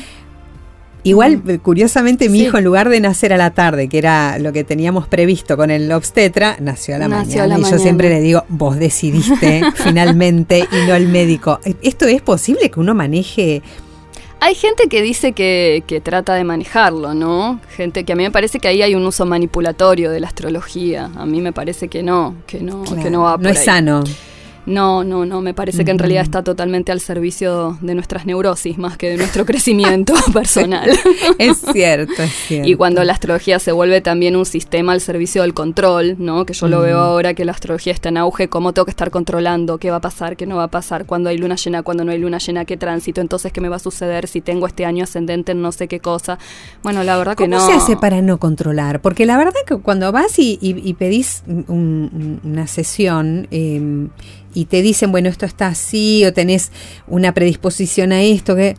Igual, 1.04 1.38
mm. 1.38 1.58
curiosamente, 1.58 2.28
mi 2.28 2.40
hijo, 2.40 2.58
en 2.58 2.64
lugar 2.64 2.88
de 2.88 3.00
nacer 3.00 3.32
a 3.32 3.36
la 3.36 3.50
tarde, 3.50 3.88
que 3.88 3.98
era 3.98 4.38
lo 4.38 4.52
que 4.52 4.64
teníamos 4.64 5.06
previsto 5.06 5.56
con 5.56 5.70
el 5.70 5.90
obstetra, 5.92 6.56
nació 6.60 6.96
a 6.96 6.98
la 6.98 7.08
mañana. 7.08 7.58
y 7.58 7.62
yo 7.62 7.78
siempre 7.78 8.08
le 8.08 8.20
digo, 8.20 8.44
vos 8.48 8.78
decidiste 8.78 9.62
finalmente 9.74 10.60
y 10.60 10.88
no 10.88 10.94
el 10.94 11.08
médico. 11.08 11.60
¿Esto 11.82 12.06
es 12.06 12.22
posible 12.22 12.70
que 12.70 12.80
uno 12.80 12.94
maneje? 12.94 13.62
Hay 14.40 14.54
gente 14.54 14.88
que 14.88 15.02
dice 15.02 15.32
que, 15.32 15.82
que, 15.86 16.00
trata 16.00 16.34
de 16.34 16.44
manejarlo, 16.44 17.12
¿no? 17.12 17.60
Gente 17.76 18.04
que 18.04 18.12
a 18.12 18.16
mí 18.16 18.22
me 18.22 18.30
parece 18.30 18.60
que 18.60 18.68
ahí 18.68 18.82
hay 18.82 18.94
un 18.94 19.04
uso 19.04 19.26
manipulatorio 19.26 20.10
de 20.12 20.20
la 20.20 20.28
astrología. 20.28 21.10
A 21.16 21.26
mí 21.26 21.40
me 21.40 21.52
parece 21.52 21.88
que 21.88 22.04
no, 22.04 22.36
que 22.46 22.60
no, 22.60 22.84
que 22.84 23.10
no 23.10 23.22
va 23.22 23.36
por 23.36 23.42
No 23.42 23.50
es 23.50 23.64
sano. 23.64 24.04
No, 24.68 25.02
no, 25.02 25.24
no, 25.24 25.40
me 25.40 25.54
parece 25.54 25.82
que 25.82 25.90
en 25.90 25.98
realidad 25.98 26.22
está 26.22 26.42
totalmente 26.42 26.92
al 26.92 27.00
servicio 27.00 27.78
de 27.80 27.94
nuestras 27.94 28.26
neurosis 28.26 28.76
más 28.76 28.98
que 28.98 29.08
de 29.08 29.16
nuestro 29.16 29.46
crecimiento 29.46 30.12
personal. 30.32 30.90
es 31.38 31.58
cierto, 31.72 32.22
es 32.22 32.32
cierto. 32.32 32.68
Y 32.68 32.74
cuando 32.74 33.02
la 33.02 33.14
astrología 33.14 33.58
se 33.60 33.72
vuelve 33.72 34.00
también 34.02 34.36
un 34.36 34.44
sistema 34.44 34.92
al 34.92 35.00
servicio 35.00 35.42
del 35.42 35.54
control, 35.54 36.16
¿no? 36.18 36.44
Que 36.44 36.52
yo 36.52 36.68
lo 36.68 36.80
veo 36.80 36.98
ahora 36.98 37.32
que 37.32 37.46
la 37.46 37.52
astrología 37.52 37.92
está 37.94 38.10
en 38.10 38.18
auge, 38.18 38.48
cómo 38.48 38.74
tengo 38.74 38.84
que 38.84 38.90
estar 38.90 39.10
controlando, 39.10 39.78
qué 39.78 39.90
va 39.90 39.96
a 39.96 40.00
pasar, 40.00 40.36
qué 40.36 40.44
no 40.44 40.56
va 40.56 40.64
a 40.64 40.68
pasar, 40.68 41.06
cuando 41.06 41.30
hay 41.30 41.38
luna 41.38 41.54
llena, 41.54 41.82
cuando 41.82 42.04
no 42.04 42.12
hay 42.12 42.18
luna 42.18 42.38
llena, 42.38 42.66
qué 42.66 42.76
tránsito, 42.76 43.22
entonces 43.22 43.52
qué 43.52 43.60
me 43.62 43.70
va 43.70 43.76
a 43.76 43.78
suceder 43.78 44.28
si 44.28 44.42
tengo 44.42 44.66
este 44.66 44.84
año 44.84 45.04
ascendente 45.04 45.52
en 45.52 45.62
no 45.62 45.72
sé 45.72 45.88
qué 45.88 46.00
cosa. 46.00 46.38
Bueno, 46.82 47.04
la 47.04 47.16
verdad 47.16 47.36
que 47.36 47.48
no. 47.48 47.56
¿Cómo 47.58 47.70
se 47.70 47.76
hace 47.76 47.96
para 47.96 48.20
no 48.20 48.38
controlar? 48.38 49.00
Porque 49.00 49.24
la 49.24 49.38
verdad 49.38 49.54
que 49.66 49.76
cuando 49.76 50.12
vas 50.12 50.38
y, 50.38 50.94
pedís 50.98 51.42
una 51.46 52.66
sesión, 52.66 53.46
eh, 53.50 54.08
y 54.58 54.64
te 54.64 54.82
dicen, 54.82 55.12
bueno, 55.12 55.28
esto 55.28 55.46
está 55.46 55.68
así 55.68 56.24
o 56.24 56.32
tenés 56.32 56.72
una 57.06 57.32
predisposición 57.32 58.10
a 58.10 58.22
esto, 58.22 58.56
que... 58.56 58.76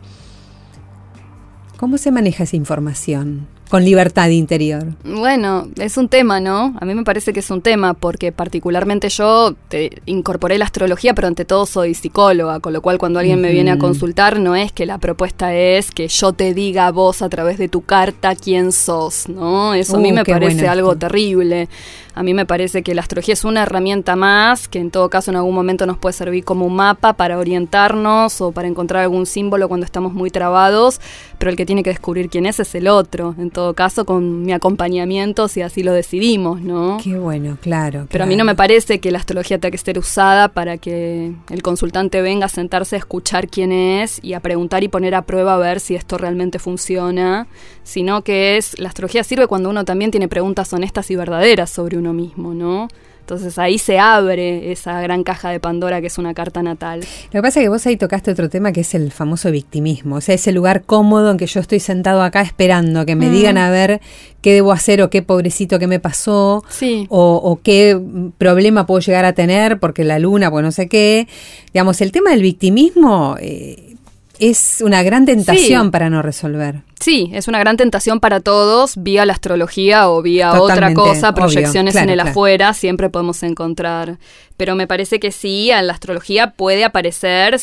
¿Cómo 1.78 1.96
se 1.96 2.10
maneja 2.10 2.44
esa 2.44 2.56
información? 2.56 3.46
con 3.70 3.84
libertad 3.84 4.28
interior. 4.30 4.84
Bueno, 5.04 5.68
es 5.76 5.96
un 5.96 6.08
tema, 6.08 6.40
¿no? 6.40 6.74
A 6.80 6.84
mí 6.84 6.92
me 6.92 7.04
parece 7.04 7.32
que 7.32 7.38
es 7.38 7.50
un 7.52 7.62
tema 7.62 7.94
porque 7.94 8.32
particularmente 8.32 9.08
yo 9.08 9.54
te 9.68 10.02
incorporé 10.06 10.58
la 10.58 10.64
astrología, 10.64 11.14
pero 11.14 11.28
ante 11.28 11.44
todo 11.44 11.66
soy 11.66 11.94
psicóloga, 11.94 12.58
con 12.58 12.72
lo 12.72 12.82
cual 12.82 12.98
cuando 12.98 13.20
alguien 13.20 13.40
me 13.40 13.52
viene 13.52 13.70
a 13.70 13.78
consultar 13.78 14.40
no 14.40 14.56
es 14.56 14.72
que 14.72 14.86
la 14.86 14.98
propuesta 14.98 15.54
es 15.54 15.92
que 15.92 16.08
yo 16.08 16.32
te 16.32 16.52
diga 16.52 16.88
a 16.88 16.90
vos 16.90 17.22
a 17.22 17.28
través 17.28 17.58
de 17.58 17.68
tu 17.68 17.82
carta 17.82 18.34
quién 18.34 18.72
sos, 18.72 19.28
¿no? 19.28 19.72
Eso 19.72 19.98
a 19.98 20.00
mí 20.00 20.10
uh, 20.10 20.16
me 20.16 20.24
parece 20.24 20.66
algo 20.66 20.96
terrible. 20.96 21.68
A 22.14 22.22
mí 22.22 22.34
me 22.34 22.46
parece 22.46 22.82
que 22.82 22.94
la 22.94 23.02
astrología 23.02 23.34
es 23.34 23.44
una 23.44 23.62
herramienta 23.62 24.16
más 24.16 24.66
que 24.68 24.80
en 24.80 24.90
todo 24.90 25.08
caso 25.10 25.30
en 25.30 25.36
algún 25.36 25.54
momento 25.54 25.86
nos 25.86 25.98
puede 25.98 26.12
servir 26.12 26.44
como 26.44 26.66
un 26.66 26.74
mapa 26.74 27.12
para 27.12 27.38
orientarnos 27.38 28.40
o 28.40 28.52
para 28.52 28.66
encontrar 28.66 29.02
algún 29.02 29.26
símbolo 29.26 29.68
cuando 29.68 29.84
estamos 29.84 30.12
muy 30.12 30.30
trabados, 30.30 31.00
pero 31.38 31.50
el 31.50 31.56
que 31.56 31.66
tiene 31.66 31.82
que 31.82 31.90
descubrir 31.90 32.28
quién 32.28 32.46
es 32.46 32.58
es 32.58 32.74
el 32.74 32.88
otro. 32.88 33.34
Entonces, 33.38 33.60
todo 33.60 33.74
caso 33.74 34.06
con 34.06 34.42
mi 34.42 34.52
acompañamiento 34.52 35.46
si 35.46 35.60
así 35.60 35.82
lo 35.82 35.92
decidimos, 35.92 36.62
¿no? 36.62 36.98
Qué 37.02 37.18
bueno, 37.18 37.58
claro. 37.60 38.06
Pero 38.10 38.24
a 38.24 38.26
mí 38.26 38.34
no 38.36 38.44
me 38.44 38.54
parece 38.54 39.00
que 39.00 39.10
la 39.10 39.18
astrología 39.18 39.58
tenga 39.58 39.72
que 39.72 39.76
ser 39.76 39.98
usada 39.98 40.48
para 40.48 40.78
que 40.78 41.34
el 41.50 41.62
consultante 41.62 42.22
venga 42.22 42.46
a 42.46 42.48
sentarse 42.48 42.96
a 42.96 42.98
escuchar 42.98 43.48
quién 43.48 43.70
es 43.70 44.18
y 44.22 44.32
a 44.32 44.40
preguntar 44.40 44.82
y 44.82 44.88
poner 44.88 45.14
a 45.14 45.22
prueba 45.22 45.56
a 45.56 45.58
ver 45.58 45.80
si 45.80 45.94
esto 45.94 46.16
realmente 46.16 46.58
funciona, 46.58 47.48
sino 47.82 48.22
que 48.22 48.56
es 48.56 48.78
la 48.78 48.88
astrología 48.88 49.24
sirve 49.24 49.46
cuando 49.46 49.68
uno 49.68 49.84
también 49.84 50.10
tiene 50.10 50.26
preguntas 50.26 50.72
honestas 50.72 51.10
y 51.10 51.16
verdaderas 51.16 51.68
sobre 51.68 51.98
uno 52.00 52.12
mismo, 52.12 52.54
¿no? 52.54 52.88
Entonces 53.30 53.58
ahí 53.60 53.78
se 53.78 54.00
abre 54.00 54.72
esa 54.72 55.00
gran 55.00 55.22
caja 55.22 55.50
de 55.50 55.60
Pandora 55.60 56.00
que 56.00 56.08
es 56.08 56.18
una 56.18 56.34
carta 56.34 56.64
natal. 56.64 56.98
Lo 56.98 57.30
que 57.30 57.42
pasa 57.42 57.60
es 57.60 57.64
que 57.64 57.68
vos 57.68 57.86
ahí 57.86 57.96
tocaste 57.96 58.32
otro 58.32 58.48
tema 58.48 58.72
que 58.72 58.80
es 58.80 58.92
el 58.96 59.12
famoso 59.12 59.52
victimismo, 59.52 60.16
o 60.16 60.20
sea, 60.20 60.34
ese 60.34 60.50
lugar 60.50 60.82
cómodo 60.82 61.30
en 61.30 61.36
que 61.36 61.46
yo 61.46 61.60
estoy 61.60 61.78
sentado 61.78 62.22
acá 62.22 62.40
esperando 62.40 63.06
que 63.06 63.14
me 63.14 63.28
mm. 63.28 63.32
digan 63.32 63.56
a 63.56 63.70
ver 63.70 64.00
qué 64.42 64.54
debo 64.54 64.72
hacer 64.72 65.00
o 65.00 65.10
qué 65.10 65.22
pobrecito 65.22 65.78
que 65.78 65.86
me 65.86 66.00
pasó 66.00 66.64
o, 67.08 67.60
qué 67.62 68.00
problema 68.36 68.84
puedo 68.84 68.98
llegar 68.98 69.24
a 69.24 69.32
tener 69.32 69.78
porque 69.78 70.02
la 70.02 70.18
luna, 70.18 70.50
pues 70.50 70.64
no 70.64 70.72
sé 70.72 70.88
qué. 70.88 71.28
Digamos, 71.72 72.00
el 72.00 72.10
tema 72.10 72.30
del 72.30 72.42
victimismo... 72.42 73.36
Eh, 73.40 73.86
es 74.40 74.82
una 74.82 75.02
gran 75.02 75.26
tentación 75.26 75.90
para 75.90 76.08
no 76.08 76.22
resolver. 76.22 76.80
Sí, 77.00 77.30
es 77.32 77.48
una 77.48 77.58
gran 77.58 77.78
tentación 77.78 78.20
para 78.20 78.40
todos, 78.40 78.92
vía 78.96 79.24
la 79.24 79.32
astrología 79.32 80.10
o 80.10 80.20
vía 80.20 80.60
otra 80.60 80.92
cosa, 80.92 81.32
proyecciones 81.32 81.96
en 81.96 82.10
el 82.10 82.20
afuera, 82.20 82.74
siempre 82.74 83.08
podemos 83.08 83.42
encontrar. 83.42 84.18
Pero 84.58 84.74
me 84.74 84.86
parece 84.86 85.18
que 85.18 85.32
sí, 85.32 85.70
en 85.70 85.86
la 85.86 85.94
astrología 85.94 86.50
puede 86.50 86.84
aparecer 86.84 87.58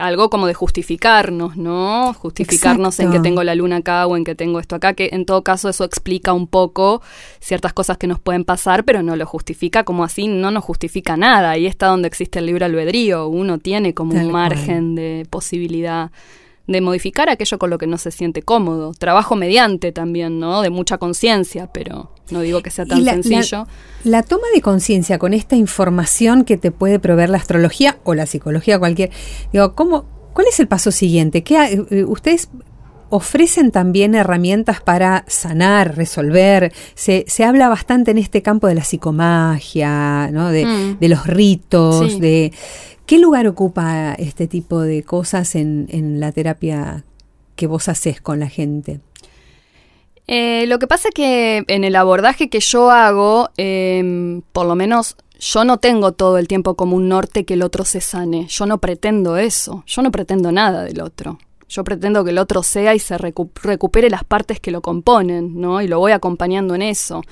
algo 0.00 0.28
como 0.28 0.48
de 0.48 0.54
justificarnos, 0.54 1.56
¿no? 1.56 2.12
Justificarnos 2.14 2.98
en 2.98 3.12
que 3.12 3.20
tengo 3.20 3.44
la 3.44 3.54
luna 3.54 3.76
acá 3.76 4.04
o 4.08 4.16
en 4.16 4.24
que 4.24 4.34
tengo 4.34 4.58
esto 4.58 4.74
acá, 4.74 4.94
que 4.94 5.10
en 5.12 5.24
todo 5.24 5.44
caso 5.44 5.68
eso 5.68 5.84
explica 5.84 6.32
un 6.32 6.48
poco 6.48 7.00
ciertas 7.38 7.72
cosas 7.72 7.96
que 7.96 8.08
nos 8.08 8.18
pueden 8.18 8.44
pasar, 8.44 8.82
pero 8.82 9.04
no 9.04 9.14
lo 9.14 9.24
justifica 9.24 9.84
como 9.84 10.02
así, 10.02 10.26
no 10.26 10.50
nos 10.50 10.64
justifica 10.64 11.16
nada. 11.16 11.50
Ahí 11.50 11.66
está 11.66 11.86
donde 11.86 12.08
existe 12.08 12.40
el 12.40 12.46
libre 12.46 12.64
albedrío, 12.64 13.28
uno 13.28 13.58
tiene 13.58 13.94
como 13.94 14.14
un 14.14 14.32
margen 14.32 14.96
de 14.96 15.28
posibilidad 15.30 16.10
de 16.68 16.80
modificar 16.82 17.30
aquello 17.30 17.58
con 17.58 17.70
lo 17.70 17.78
que 17.78 17.86
no 17.86 17.98
se 17.98 18.10
siente 18.10 18.42
cómodo. 18.42 18.92
Trabajo 18.92 19.34
mediante 19.34 19.90
también, 19.90 20.38
¿no? 20.38 20.60
De 20.60 20.70
mucha 20.70 20.98
conciencia, 20.98 21.70
pero 21.72 22.12
no 22.30 22.40
digo 22.42 22.62
que 22.62 22.70
sea 22.70 22.84
tan 22.84 23.02
sencillo. 23.02 23.66
La, 24.04 24.22
toma 24.22 24.46
de 24.54 24.60
conciencia 24.60 25.18
con 25.18 25.32
esta 25.32 25.56
información 25.56 26.44
que 26.44 26.58
te 26.58 26.70
puede 26.70 27.00
proveer 27.00 27.30
la 27.30 27.38
astrología 27.38 27.98
o 28.04 28.14
la 28.14 28.26
psicología 28.26 28.78
cualquier, 28.78 29.10
digo, 29.50 29.74
¿cómo, 29.74 30.04
¿cuál 30.34 30.46
es 30.46 30.60
el 30.60 30.68
paso 30.68 30.92
siguiente? 30.92 31.42
¿Qué, 31.42 31.84
eh, 31.90 32.04
¿Ustedes 32.04 32.50
ofrecen 33.10 33.70
también 33.70 34.14
herramientas 34.14 34.82
para 34.82 35.24
sanar, 35.28 35.96
resolver. 35.96 36.74
Se, 36.94 37.24
se, 37.26 37.44
habla 37.44 37.70
bastante 37.70 38.10
en 38.10 38.18
este 38.18 38.42
campo 38.42 38.66
de 38.66 38.74
la 38.74 38.84
psicomagia, 38.84 40.30
¿no? 40.30 40.50
de, 40.50 40.66
mm. 40.66 40.98
de 40.98 41.08
los 41.08 41.26
ritos, 41.26 42.20
de 42.20 42.52
¿Qué 43.08 43.18
lugar 43.18 43.46
ocupa 43.46 44.12
este 44.12 44.46
tipo 44.46 44.82
de 44.82 45.02
cosas 45.02 45.54
en, 45.54 46.20
la 46.20 46.30
terapia 46.30 47.04
que 47.56 47.66
vos 47.66 47.88
haces 47.88 48.20
con 48.20 48.38
la 48.38 48.50
gente? 48.50 49.00
Eh, 50.26 50.66
lo 50.66 50.78
que 50.78 50.86
pasa 50.86 51.08
es 51.08 51.14
que 51.14 51.64
en 51.68 51.84
el 51.84 51.96
abordaje 51.96 52.50
que 52.50 52.60
yo 52.60 52.90
hago, 52.90 53.48
em, 53.56 54.42
por 54.52 54.66
lo 54.66 54.74
menos 54.74 55.16
yo 55.40 55.64
no 55.64 55.78
tengo 55.78 56.12
todo 56.12 56.36
el 56.36 56.48
tiempo 56.48 56.74
como 56.74 56.96
un 56.96 57.08
norte 57.08 57.46
que 57.46 57.54
el 57.54 57.62
otro 57.62 57.86
se 57.86 58.02
sane. 58.02 58.46
Yo 58.46 58.66
no 58.66 58.76
pretendo 58.76 59.38
eso. 59.38 59.84
Yo 59.86 60.02
no 60.02 60.12
pretendo 60.12 60.52
nada 60.52 60.82
del 60.82 61.00
otro. 61.00 61.38
Yo 61.68 61.84
pretendo 61.84 62.24
que 62.24 62.30
el 62.30 62.38
otro 62.38 62.62
sea 62.62 62.94
y 62.94 62.98
se 62.98 63.18
recupere 63.18 64.08
las 64.08 64.24
partes 64.24 64.58
que 64.58 64.70
lo 64.70 64.80
componen, 64.80 65.60
¿no? 65.60 65.82
Y 65.82 65.88
lo 65.88 65.98
voy 65.98 66.12
acompañando 66.12 66.74
en 66.74 66.82
eso. 66.82 67.22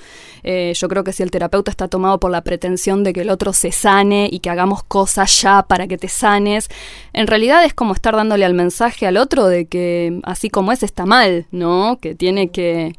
Eh, 0.43 0.73
yo 0.75 0.87
creo 0.87 1.03
que 1.03 1.11
si 1.11 1.23
el 1.23 1.31
terapeuta 1.31 1.71
está 1.71 1.87
tomado 1.87 2.19
por 2.19 2.29
la 2.29 2.41
pretensión 2.41 3.03
de 3.03 3.13
que 3.13 3.21
el 3.21 3.29
otro 3.29 3.51
se 3.51 3.71
sane 3.71 4.29
y 4.31 4.39
que 4.39 4.49
hagamos 4.49 4.83
cosas 4.83 5.41
ya 5.41 5.63
para 5.63 5.87
que 5.87 5.97
te 5.97 6.07
sanes, 6.07 6.69
en 7.13 7.25
realidad 7.27 7.65
es 7.65 7.73
como 7.73 7.93
estar 7.93 8.15
dándole 8.15 8.45
al 8.45 8.53
mensaje 8.53 9.07
al 9.07 9.17
otro 9.17 9.47
de 9.47 9.65
que 9.65 10.19
así 10.23 10.49
como 10.49 10.71
es 10.71 10.83
está 10.83 11.05
mal, 11.05 11.47
¿no? 11.51 11.97
Que 11.99 12.13
tiene 12.13 12.49
que 12.49 12.93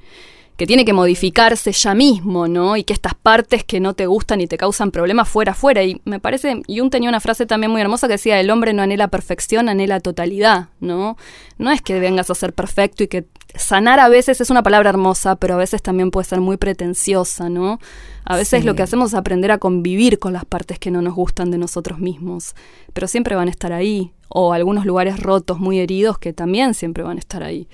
que 0.59 0.67
tiene 0.67 0.85
que 0.85 0.93
modificarse 0.93 1.71
ya 1.71 1.95
mismo, 1.95 2.49
¿no? 2.49 2.77
Y 2.77 2.83
que 2.83 2.93
estas 2.93 3.15
partes 3.15 3.63
que 3.63 3.79
no 3.79 3.95
te 3.95 4.07
gustan 4.07 4.41
y 4.41 4.49
te 4.49 4.59
causan 4.59 4.91
problemas 4.91 5.29
fuera, 5.29 5.55
fuera. 5.55 5.85
Y 5.85 6.03
me 6.05 6.19
parece, 6.19 6.63
Jung 6.67 6.91
tenía 6.91 7.09
una 7.09 7.21
frase 7.21 7.47
también 7.47 7.71
muy 7.71 7.81
hermosa 7.81 8.09
que 8.09 8.15
decía, 8.15 8.41
el 8.41 8.51
hombre 8.51 8.73
no 8.73 8.83
anhela 8.83 9.07
perfección, 9.07 9.69
anhela 9.69 10.01
totalidad, 10.01 10.71
¿no? 10.81 11.17
No 11.59 11.71
es 11.71 11.81
que 11.81 12.01
vengas 12.01 12.29
a 12.29 12.35
ser 12.35 12.55
perfecto 12.55 13.05
y 13.05 13.07
que 13.07 13.25
sanar 13.55 14.01
a 14.01 14.09
veces 14.09 14.41
es 14.41 14.51
una 14.51 14.65
palabra 14.65 14.91
hermosa, 14.91 15.37
pero 15.37 15.55
a 15.55 15.59
veces 15.59 15.81
también 15.81 16.11
puede 16.11 16.27
ser 16.27 16.41
muy 16.41 16.57
pretenciosa, 16.57 17.49
¿no? 17.49 17.79
A 18.25 18.37
veces 18.37 18.65
lo 18.65 18.75
que 18.75 18.83
hacemos 18.83 19.13
es 19.13 19.15
aprender 19.15 19.53
a 19.53 19.59
convivir 19.59 20.19
con 20.19 20.33
las 20.33 20.45
partes 20.45 20.81
que 20.81 20.91
no 20.91 21.03
nos 21.03 21.15
gustan 21.15 21.53
de 21.53 21.59
nosotros 21.59 22.01
mismos, 22.01 22.57
pero 22.95 23.07
siempre 23.07 23.37
van 23.37 23.47
a 23.47 23.53
estar 23.53 23.73
ahí, 23.73 24.11
o 24.29 24.53
algunos 24.53 24.87
lugares 24.87 25.21
rotos, 25.21 25.61
muy 25.61 25.79
heridos, 25.79 26.19
que 26.19 26.33
también 26.33 26.75
siempre 26.75 27.05
van 27.05 27.19
a 27.19 27.21
estar 27.21 27.45
ahí. 27.45 27.69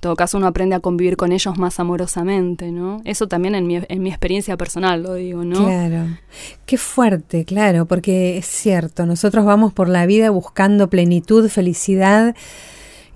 Todo 0.00 0.16
caso 0.16 0.38
uno 0.38 0.46
aprende 0.46 0.74
a 0.74 0.80
convivir 0.80 1.16
con 1.16 1.32
ellos 1.32 1.58
más 1.58 1.78
amorosamente, 1.78 2.72
¿no? 2.72 3.00
Eso 3.04 3.28
también 3.28 3.54
en 3.54 3.66
mi, 3.66 3.80
en 3.88 4.02
mi 4.02 4.08
experiencia 4.08 4.56
personal 4.56 5.02
lo 5.02 5.14
digo, 5.14 5.44
¿no? 5.44 5.66
Claro. 5.66 6.06
Qué 6.66 6.78
fuerte, 6.78 7.44
claro, 7.44 7.86
porque 7.86 8.38
es 8.38 8.46
cierto, 8.46 9.06
nosotros 9.06 9.44
vamos 9.44 9.72
por 9.72 9.88
la 9.88 10.06
vida 10.06 10.30
buscando 10.30 10.88
plenitud, 10.88 11.48
felicidad 11.48 12.34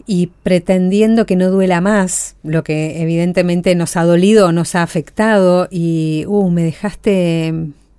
y 0.06 0.28
pretendiendo 0.42 1.24
que 1.26 1.36
no 1.36 1.50
duela 1.50 1.80
más, 1.80 2.36
lo 2.42 2.62
que 2.62 3.00
evidentemente 3.00 3.74
nos 3.74 3.96
ha 3.96 4.04
dolido, 4.04 4.52
nos 4.52 4.74
ha 4.74 4.82
afectado 4.82 5.66
y, 5.70 6.24
uh, 6.26 6.50
me 6.50 6.62
dejaste, 6.62 7.54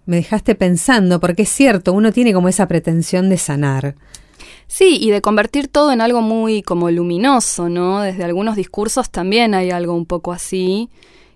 me 0.05 0.15
dejaste 0.17 0.55
pensando, 0.55 1.19
porque 1.19 1.43
es 1.43 1.49
cierto, 1.49 1.93
uno 1.93 2.11
tiene 2.11 2.33
como 2.33 2.47
esa 2.47 2.67
pretensión 2.67 3.29
de 3.29 3.37
sanar. 3.37 3.95
Sí, 4.67 4.97
y 4.99 5.11
de 5.11 5.21
convertir 5.21 5.67
todo 5.67 5.91
en 5.91 6.01
algo 6.01 6.21
muy 6.21 6.61
como 6.61 6.89
luminoso, 6.89 7.69
¿no? 7.69 8.01
Desde 8.01 8.23
algunos 8.23 8.55
discursos 8.55 9.09
también 9.09 9.53
hay 9.53 9.71
algo 9.71 9.93
un 9.93 10.05
poco 10.05 10.31
así. 10.31 10.89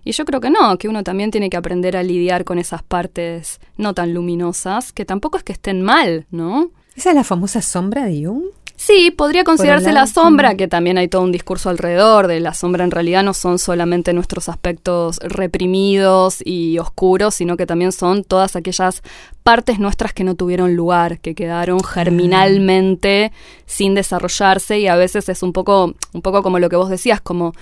Y 0.04 0.12
yo 0.12 0.24
creo 0.24 0.40
que 0.40 0.50
no, 0.50 0.78
que 0.78 0.88
uno 0.88 1.04
también 1.04 1.30
tiene 1.30 1.50
que 1.50 1.56
aprender 1.56 1.96
a 1.96 2.02
lidiar 2.02 2.44
con 2.44 2.58
esas 2.58 2.82
partes 2.82 3.60
no 3.76 3.94
tan 3.94 4.14
luminosas, 4.14 4.92
que 4.92 5.04
tampoco 5.04 5.38
es 5.38 5.44
que 5.44 5.52
estén 5.52 5.82
mal, 5.82 6.26
¿no? 6.30 6.70
Esa 6.96 7.10
es 7.10 7.14
la 7.14 7.24
famosa 7.24 7.62
sombra 7.62 8.04
de 8.04 8.24
Jung. 8.24 8.44
Sí, 8.82 9.10
podría 9.10 9.44
considerarse 9.44 9.92
la 9.92 10.06
sombra, 10.06 10.54
que 10.54 10.66
también 10.66 10.96
hay 10.96 11.06
todo 11.06 11.20
un 11.20 11.32
discurso 11.32 11.68
alrededor 11.68 12.28
de 12.28 12.40
la 12.40 12.54
sombra. 12.54 12.82
En 12.82 12.90
realidad 12.90 13.22
no 13.22 13.34
son 13.34 13.58
solamente 13.58 14.14
nuestros 14.14 14.48
aspectos 14.48 15.18
reprimidos 15.18 16.38
y 16.42 16.78
oscuros, 16.78 17.34
sino 17.34 17.58
que 17.58 17.66
también 17.66 17.92
son 17.92 18.24
todas 18.24 18.56
aquellas 18.56 19.02
partes 19.42 19.80
nuestras 19.80 20.14
que 20.14 20.24
no 20.24 20.34
tuvieron 20.34 20.76
lugar, 20.76 21.20
que 21.20 21.34
quedaron 21.34 21.84
germinalmente 21.84 23.32
sin 23.66 23.94
desarrollarse 23.94 24.78
y 24.78 24.86
a 24.86 24.96
veces 24.96 25.28
es 25.28 25.42
un 25.42 25.52
poco, 25.52 25.92
un 26.14 26.22
poco 26.22 26.42
como 26.42 26.58
lo 26.58 26.70
que 26.70 26.76
vos 26.76 26.88
decías, 26.88 27.20
como 27.20 27.52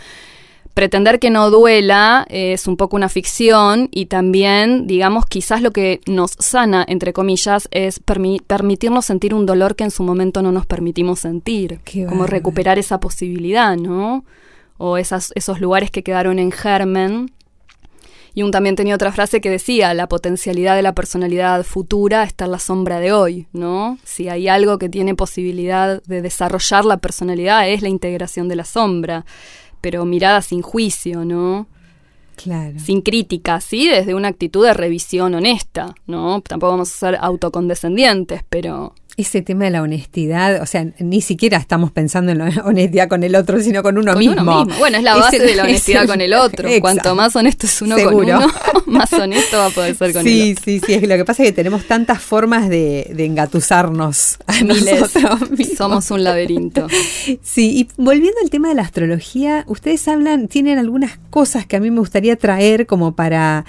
pretender 0.79 1.19
que 1.19 1.31
no 1.31 1.51
duela 1.51 2.25
es 2.31 2.69
un 2.69 2.77
poco 2.77 2.95
una 2.95 3.09
ficción 3.09 3.89
y 3.91 4.07
también, 4.07 4.87
digamos, 4.87 5.27
quizás 5.27 5.61
lo 5.61 5.73
que 5.73 6.01
nos 6.07 6.37
sana, 6.39 6.85
entre 6.87 7.13
comillas, 7.13 7.67
es 7.73 7.99
permitirnos 7.99 9.05
sentir 9.05 9.35
un 9.35 9.45
dolor 9.45 9.75
que 9.75 9.83
en 9.83 9.91
su 9.91 10.05
momento 10.05 10.41
no 10.41 10.53
nos 10.53 10.67
permitimos 10.67 11.19
sentir. 11.19 11.81
como 12.09 12.29
recuperar 12.29 12.79
esa 12.79 13.01
posibilidad, 13.01 13.77
¿no? 13.77 14.25
O 14.77 14.99
esas, 14.99 15.33
esos 15.35 15.61
lugares 15.61 15.91
que 15.91 16.05
quedaron 16.05 16.39
en 16.39 16.53
germen. 16.53 17.33
Y 18.35 18.45
un 18.45 18.53
también 18.53 18.77
tenía 18.77 18.95
otra 18.95 19.11
frase 19.11 19.41
que 19.41 19.51
decía, 19.51 19.93
la 19.95 20.09
potencialidad 20.09 20.77
de 20.77 20.83
la 20.83 20.95
personalidad 20.95 21.65
futura 21.65 22.23
está 22.23 22.45
en 22.45 22.53
la 22.53 22.61
sombra 22.61 23.01
de 23.01 23.11
hoy, 23.11 23.49
¿no? 23.53 23.99
Si 24.05 24.29
hay 24.29 24.47
algo 24.47 24.79
que 24.79 24.89
tiene 24.89 25.17
posibilidad 25.17 26.01
de 26.05 26.23
desarrollar 26.23 26.85
la 26.85 26.99
personalidad 26.99 27.69
es 27.69 27.83
la 27.83 27.89
integración 27.89 28.47
de 28.47 28.55
la 28.55 28.65
sombra 28.65 29.25
pero 29.81 30.05
mirada 30.05 30.43
sin 30.43 30.63
juicio, 30.63 31.25
¿no? 31.25 31.67
Claro. 32.37 32.79
Sin 32.79 33.03
crítica, 33.03 33.61
sí, 33.61 33.89
desde 33.89 34.15
una 34.15 34.29
actitud 34.29 34.65
de 34.65 34.73
revisión 34.73 35.35
honesta, 35.35 35.95
¿no? 36.07 36.41
Tampoco 36.41 36.73
vamos 36.73 36.93
a 36.95 36.99
ser 36.99 37.19
autocondescendientes, 37.21 38.45
pero 38.49 38.95
ese 39.19 39.43
tema 39.43 39.65
de 39.65 39.71
la 39.73 39.83
honestidad, 39.83 40.63
o 40.63 40.67
sea, 40.67 40.87
ni 41.01 41.21
siquiera 41.21 41.59
estamos 41.59 41.91
pensando 41.91 42.31
en 42.31 42.39
la 42.39 42.45
honestidad 42.65 43.09
con 43.09 43.25
el 43.25 43.35
otro, 43.35 43.61
sino 43.61 43.83
con 43.83 43.99
uno, 43.99 44.15
mismo. 44.15 44.65
Bueno, 44.79 44.99
es 44.99 45.03
la 45.03 45.17
base 45.17 45.41
de 45.41 45.57
la 45.57 45.63
honestidad 45.65 46.07
con 46.07 46.21
el 46.21 46.33
otro. 46.35 46.69
Cuanto 46.81 47.15
más 47.17 47.35
honesto 47.35 47.67
es 47.67 47.83
uno 47.83 47.97
con 47.97 48.15
uno, 48.15 48.47
más 48.87 49.13
honesto 49.13 49.59
va 49.59 49.67
a 49.67 49.71
poder 49.71 49.97
ser 49.97 50.13
con 50.13 50.23
sí, 50.23 50.41
el 50.41 50.53
otro. 50.53 50.65
Sí, 50.65 50.81
sí, 50.81 51.01
sí. 51.01 51.07
Lo 51.07 51.17
que 51.17 51.25
pasa 51.25 51.43
es 51.43 51.49
que 51.49 51.53
tenemos 51.53 51.85
tantas 51.85 52.23
formas 52.23 52.69
de, 52.69 53.11
de 53.13 53.25
engatusarnos 53.25 54.39
a 54.47 54.63
Miles. 54.63 55.13
Somos 55.77 56.11
un 56.13 56.23
laberinto. 56.23 56.87
Sí, 57.43 57.81
y 57.81 57.89
volviendo 57.97 58.39
al 58.43 58.51
tema 58.51 58.69
de 58.69 58.77
la 58.77 58.83
astrología, 58.83 59.65
ustedes 59.67 60.07
hablan, 60.07 60.47
tienen 60.47 60.79
algunas 60.79 61.19
cosas 61.31 61.67
que 61.67 61.75
a 61.75 61.81
mí 61.81 61.91
me 61.91 61.99
gustaría 61.99 62.37
traer 62.37 62.87
como 62.87 63.17
para 63.17 63.65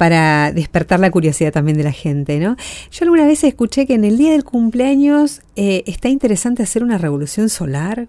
para 0.00 0.50
despertar 0.50 0.98
la 0.98 1.10
curiosidad 1.10 1.52
también 1.52 1.76
de 1.76 1.84
la 1.84 1.92
gente, 1.92 2.38
¿no? 2.38 2.56
Yo 2.90 3.04
alguna 3.04 3.26
vez 3.26 3.44
escuché 3.44 3.86
que 3.86 3.92
en 3.92 4.06
el 4.06 4.16
día 4.16 4.30
del 4.30 4.44
cumpleaños 4.44 5.42
eh, 5.56 5.82
está 5.84 6.08
interesante 6.08 6.62
hacer 6.62 6.82
una 6.82 6.96
revolución 6.96 7.50
solar. 7.50 8.08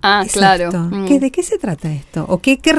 Ah, 0.00 0.24
claro. 0.32 0.70
Mm. 0.72 1.04
¿De 1.18 1.30
qué 1.30 1.42
se 1.42 1.58
trata 1.58 1.92
esto? 1.92 2.24
¿O 2.26 2.38
qué, 2.38 2.56
qué, 2.56 2.72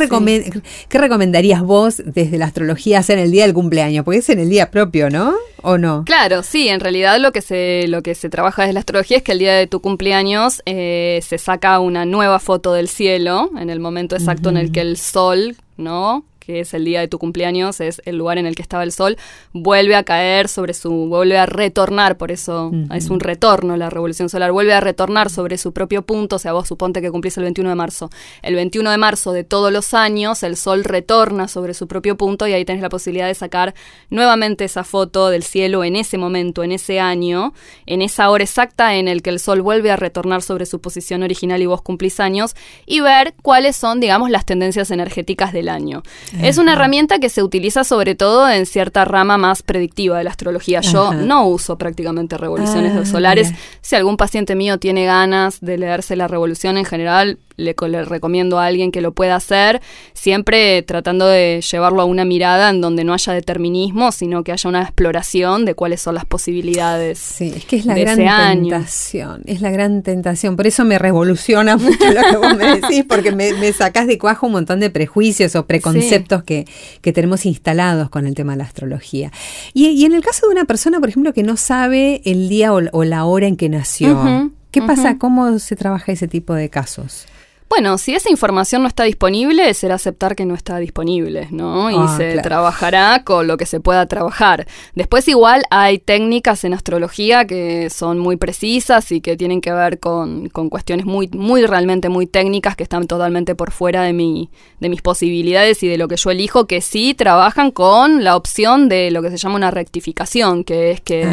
qué, 0.89 0.97
recomendarías 0.97 1.61
vos 1.61 2.01
desde 2.03 2.39
la 2.39 2.45
astrología 2.45 2.97
hacer 2.97 3.19
en 3.19 3.25
el 3.25 3.31
día 3.31 3.43
del 3.43 3.53
cumpleaños? 3.53 4.03
Porque 4.03 4.21
es 4.21 4.29
en 4.29 4.39
el 4.39 4.49
día 4.49 4.71
propio, 4.71 5.11
¿no? 5.11 5.35
¿O 5.61 5.77
no? 5.77 6.03
Claro, 6.03 6.41
sí. 6.41 6.67
En 6.67 6.79
realidad 6.79 7.19
lo 7.19 7.31
que 7.31 7.41
se, 7.41 7.87
lo 7.87 8.01
que 8.01 8.15
se 8.15 8.27
trabaja 8.27 8.63
desde 8.63 8.73
la 8.73 8.79
astrología 8.79 9.17
es 9.17 9.23
que 9.23 9.33
el 9.33 9.39
día 9.39 9.53
de 9.53 9.67
tu 9.67 9.81
cumpleaños 9.81 10.63
eh, 10.65 11.19
se 11.21 11.37
saca 11.37 11.79
una 11.79 12.05
nueva 12.05 12.39
foto 12.39 12.73
del 12.73 12.87
cielo 12.87 13.51
en 13.59 13.69
el 13.69 13.79
momento 13.79 14.15
exacto 14.15 14.49
en 14.49 14.57
el 14.57 14.71
que 14.71 14.81
el 14.81 14.97
sol, 14.97 15.57
¿no? 15.77 16.25
Que 16.47 16.61
es 16.61 16.73
el 16.73 16.85
día 16.85 17.01
de 17.01 17.09
tu 17.09 17.19
cumpleaños, 17.19 17.81
es 17.81 18.01
el 18.05 18.15
lugar 18.15 18.37
en 18.37 18.45
el 18.45 18.55
que 18.55 18.61
estaba 18.61 18.83
el 18.83 18.93
sol, 18.93 19.17
vuelve 19.51 19.95
a 19.95 20.03
caer 20.03 20.47
sobre 20.47 20.73
su, 20.73 20.89
vuelve 20.89 21.37
a 21.37 21.45
retornar, 21.45 22.17
por 22.17 22.31
eso 22.31 22.71
es 22.93 23.09
un 23.09 23.19
retorno 23.19 23.75
la 23.75 23.89
revolución 23.89 24.29
solar, 24.29 24.53
vuelve 24.53 24.73
a 24.73 24.79
retornar 24.79 25.29
sobre 25.29 25.57
su 25.57 25.73
propio 25.73 26.03
punto, 26.03 26.37
o 26.37 26.39
sea, 26.39 26.53
vos 26.53 26.69
suponte 26.69 27.01
que 27.01 27.11
cumplís 27.11 27.35
el 27.35 27.43
21 27.43 27.69
de 27.69 27.75
marzo. 27.75 28.09
El 28.41 28.55
21 28.55 28.91
de 28.91 28.97
marzo 28.97 29.33
de 29.33 29.43
todos 29.43 29.73
los 29.73 29.93
años, 29.93 30.41
el 30.41 30.55
sol 30.55 30.85
retorna 30.85 31.49
sobre 31.49 31.73
su 31.73 31.89
propio 31.89 32.15
punto 32.15 32.47
y 32.47 32.53
ahí 32.53 32.63
tenés 32.63 32.81
la 32.81 32.87
posibilidad 32.87 33.27
de 33.27 33.35
sacar 33.35 33.75
nuevamente 34.09 34.63
esa 34.63 34.85
foto 34.85 35.29
del 35.29 35.43
cielo 35.43 35.83
en 35.83 35.97
ese 35.97 36.17
momento, 36.17 36.63
en 36.63 36.71
ese 36.71 37.01
año, 37.01 37.53
en 37.85 38.01
esa 38.01 38.29
hora 38.29 38.45
exacta 38.45 38.95
en 38.95 39.09
el 39.09 39.21
que 39.21 39.31
el 39.31 39.41
sol 39.41 39.61
vuelve 39.61 39.91
a 39.91 39.97
retornar 39.97 40.41
sobre 40.43 40.65
su 40.65 40.79
posición 40.79 41.23
original 41.23 41.61
y 41.61 41.65
vos 41.65 41.81
cumplís 41.81 42.21
años, 42.21 42.55
y 42.85 43.01
ver 43.01 43.33
cuáles 43.41 43.75
son, 43.75 43.99
digamos, 43.99 44.29
las 44.29 44.45
tendencias 44.45 44.91
energéticas 44.91 45.51
del 45.51 45.67
año. 45.67 46.03
Es 46.41 46.57
una 46.57 46.73
herramienta 46.73 47.19
que 47.19 47.29
se 47.29 47.43
utiliza 47.43 47.83
sobre 47.83 48.15
todo 48.15 48.49
en 48.49 48.65
cierta 48.65 49.05
rama 49.05 49.37
más 49.37 49.63
predictiva 49.63 50.17
de 50.17 50.23
la 50.23 50.29
astrología. 50.29 50.81
Yo 50.81 51.13
no 51.13 51.47
uso 51.47 51.77
prácticamente 51.77 52.37
revoluciones 52.37 52.93
ah, 52.95 53.05
solares. 53.05 53.51
Si 53.81 53.95
algún 53.95 54.17
paciente 54.17 54.55
mío 54.55 54.77
tiene 54.77 55.05
ganas 55.05 55.59
de 55.61 55.77
leerse 55.77 56.15
la 56.15 56.27
revolución 56.27 56.77
en 56.77 56.85
general, 56.85 57.39
le, 57.57 58.05
recomiendo 58.05 58.59
a 58.59 58.65
alguien 58.65 58.91
que 58.91 59.01
lo 59.01 59.11
pueda 59.11 59.35
hacer, 59.35 59.81
siempre 60.13 60.81
tratando 60.83 61.27
de 61.27 61.61
llevarlo 61.61 62.01
a 62.01 62.05
una 62.05 62.23
mirada 62.23 62.69
en 62.69 62.81
donde 62.81 63.03
no 63.03 63.13
haya 63.13 63.33
determinismo, 63.33 64.11
sino 64.11 64.43
que 64.43 64.51
haya 64.51 64.69
una 64.69 64.83
exploración 64.83 65.65
de 65.65 65.73
cuáles 65.73 66.01
son 66.01 66.15
las 66.15 66.25
posibilidades. 66.25 67.17
Sí, 67.19 67.51
es 67.55 67.65
que 67.65 67.77
es 67.77 67.85
la 67.85 67.97
gran 67.97 68.61
tentación, 68.61 69.41
es 69.45 69.61
la 69.61 69.71
gran 69.71 70.03
tentación. 70.03 70.55
Por 70.55 70.67
eso 70.67 70.85
me 70.85 70.99
revoluciona 70.99 71.77
mucho 71.77 72.11
lo 72.11 72.21
que 72.29 72.37
vos 72.37 72.55
me 72.55 72.79
decís, 72.79 73.03
porque 73.07 73.31
me, 73.31 73.53
me 73.53 73.73
sacás 73.73 74.07
de 74.07 74.17
cuajo 74.17 74.47
un 74.47 74.53
montón 74.53 74.79
de 74.79 74.89
prejuicios 74.89 75.55
o 75.55 75.65
preconceptos 75.65 76.43
que, 76.43 76.65
que, 77.01 77.13
tenemos 77.13 77.45
instalados 77.45 78.09
con 78.09 78.27
el 78.27 78.35
tema 78.35 78.53
de 78.53 78.59
la 78.59 78.63
astrología. 78.65 79.31
Y, 79.73 80.05
en 80.05 80.13
el 80.13 80.21
caso 80.21 80.47
de 80.47 80.53
una 80.53 80.65
persona, 80.65 80.99
por 80.99 81.09
ejemplo, 81.09 81.33
que 81.33 81.43
no 81.43 81.57
sabe 81.57 82.21
el 82.25 82.49
día 82.49 82.73
o, 82.73 83.03
la 83.03 83.25
hora 83.25 83.47
en 83.47 83.55
que 83.57 83.69
nació, 83.69 84.51
¿qué 84.71 84.81
pasa? 84.81 85.17
¿Cómo 85.17 85.57
se 85.59 85.75
trabaja 85.75 86.11
ese 86.11 86.27
tipo 86.27 86.53
de 86.53 86.69
casos? 86.69 87.25
Bueno, 87.69 87.97
si 87.97 88.15
esa 88.15 88.29
información 88.29 88.81
no 88.81 88.87
está 88.87 89.03
disponible, 89.03 89.73
será 89.73 89.95
aceptar 89.95 90.35
que 90.35 90.45
no 90.45 90.55
está 90.55 90.77
disponible, 90.77 91.47
¿no? 91.51 91.91
Y 91.91 91.95
ah, 91.97 92.15
se 92.17 92.39
trabajará 92.39 93.23
con 93.25 93.45
lo 93.45 93.57
que 93.57 93.65
se 93.65 93.81
pueda 93.81 94.05
trabajar. 94.05 94.65
Después 94.95 95.27
igual 95.27 95.63
hay 95.69 95.99
técnicas 95.99 96.63
en 96.63 96.73
astrología 96.73 97.45
que 97.45 97.89
son 97.89 98.19
muy 98.19 98.37
precisas 98.37 99.11
y 99.11 99.19
que 99.19 99.35
tienen 99.35 99.59
que 99.59 99.73
ver 99.73 99.99
con, 99.99 100.47
con 100.49 100.69
cuestiones 100.69 101.05
muy, 101.05 101.27
muy 101.33 101.65
realmente 101.65 102.07
muy 102.07 102.25
técnicas 102.25 102.77
que 102.77 102.83
están 102.83 103.05
totalmente 103.05 103.53
por 103.53 103.71
fuera 103.71 104.01
de, 104.03 104.13
mi, 104.13 104.49
de 104.79 104.87
mis 104.87 105.01
posibilidades 105.01 105.83
y 105.83 105.87
de 105.89 105.97
lo 105.97 106.07
que 106.07 106.15
yo 106.15 106.31
elijo, 106.31 106.67
que 106.67 106.79
sí 106.79 107.13
trabajan 107.13 107.71
con 107.71 108.23
la 108.23 108.37
opción 108.37 108.87
de 108.87 109.11
lo 109.11 109.21
que 109.21 109.29
se 109.29 109.37
llama 109.37 109.55
una 109.55 109.71
rectificación, 109.71 110.63
que 110.63 110.91
es 110.91 111.01
que 111.01 111.27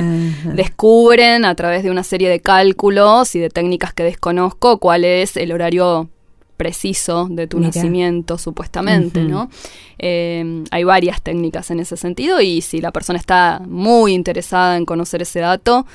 descubren 0.53 1.45
a 1.45 1.55
través 1.55 1.85
de 1.85 1.91
una 1.91 2.03
serie 2.03 2.29
de 2.29 2.41
cálculos 2.41 3.35
y 3.37 3.39
de 3.39 3.51
técnicas 3.51 3.95
que 3.95 4.03
desconozco 4.03 4.79
cuál 4.79 5.05
es 5.05 5.37
el 5.37 5.53
horario 5.53 6.09
preciso 6.57 7.29
de 7.31 7.47
tu 7.47 7.59
nacimiento, 7.61 8.39
supuestamente, 8.39 9.23
¿no? 9.23 9.51
Eh, 9.99 10.65
hay 10.71 10.85
varias 10.85 11.23
técnicas 11.23 11.71
en 11.71 11.81
ese 11.81 11.97
sentido 11.97 12.41
y 12.41 12.61
si 12.61 12.81
la 12.81 12.93
persona 12.93 13.19
está 13.19 13.63
muy 13.67 14.13
interesada 14.13 14.77
en 14.77 14.85
conocer 14.85 15.23
ese 15.23 15.41
dato, 15.41 15.87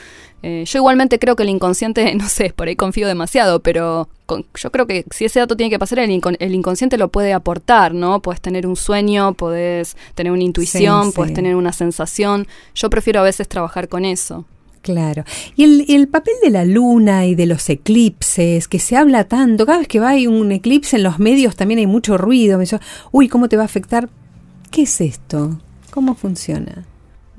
eh, 0.42 0.64
yo 0.66 0.80
igualmente 0.80 1.20
creo 1.20 1.36
que 1.36 1.44
el 1.44 1.50
inconsciente, 1.50 2.14
no 2.16 2.28
sé, 2.28 2.54
por 2.56 2.68
ahí 2.68 2.76
confío 2.76 3.08
demasiado, 3.08 3.60
pero 3.62 4.08
yo 4.56 4.72
creo 4.72 4.86
que 4.86 5.06
si 5.12 5.26
ese 5.26 5.40
dato 5.40 5.58
tiene 5.58 5.70
que 5.70 5.80
pasar, 5.80 6.00
el, 6.00 6.12
inconsciente 6.54 6.98
lo 6.98 7.10
puede 7.10 7.34
aportar, 7.34 7.94
¿no? 7.94 8.22
Puedes 8.22 8.42
tener 8.42 8.68
un 8.68 8.76
sueño, 8.76 9.34
puedes 9.34 9.98
tener 10.16 10.32
una 10.32 10.44
intuición, 10.44 11.12
puedes 11.14 11.34
tener 11.34 11.56
una 11.56 11.74
sensación. 11.74 12.48
Yo 12.76 12.90
prefiero 12.90 13.22
a 13.22 13.24
veces 13.24 13.48
trabajar 13.48 13.90
con 13.90 14.06
eso. 14.06 14.46
Claro. 14.82 15.26
Y 15.56 15.64
el, 15.64 15.86
el, 15.90 16.08
papel 16.08 16.36
de 16.42 16.50
la 16.50 16.64
luna 16.66 17.26
y 17.26 17.36
de 17.36 17.46
los 17.46 17.70
eclipses, 17.70 18.68
que 18.68 18.80
se 18.80 18.96
habla 18.96 19.26
tanto, 19.26 19.66
cada 19.66 19.80
vez 19.80 19.88
que 19.88 20.00
va 20.00 20.10
hay 20.10 20.28
un 20.28 20.52
eclipse 20.52 20.96
en 20.96 21.04
los 21.04 21.20
medios 21.20 21.56
también 21.56 21.80
hay 21.80 21.88
mucho 21.88 22.18
ruido. 22.18 22.58
Me 22.58 22.64
dice, 22.64 22.80
uy, 23.12 23.28
¿cómo 23.28 23.50
te 23.50 23.58
va 23.58 23.64
a 23.64 23.66
afectar? 23.66 24.10
¿Qué 24.72 24.84
es 24.84 25.02
esto? 25.02 25.60
¿Cómo 25.92 26.16
funciona? 26.16 26.86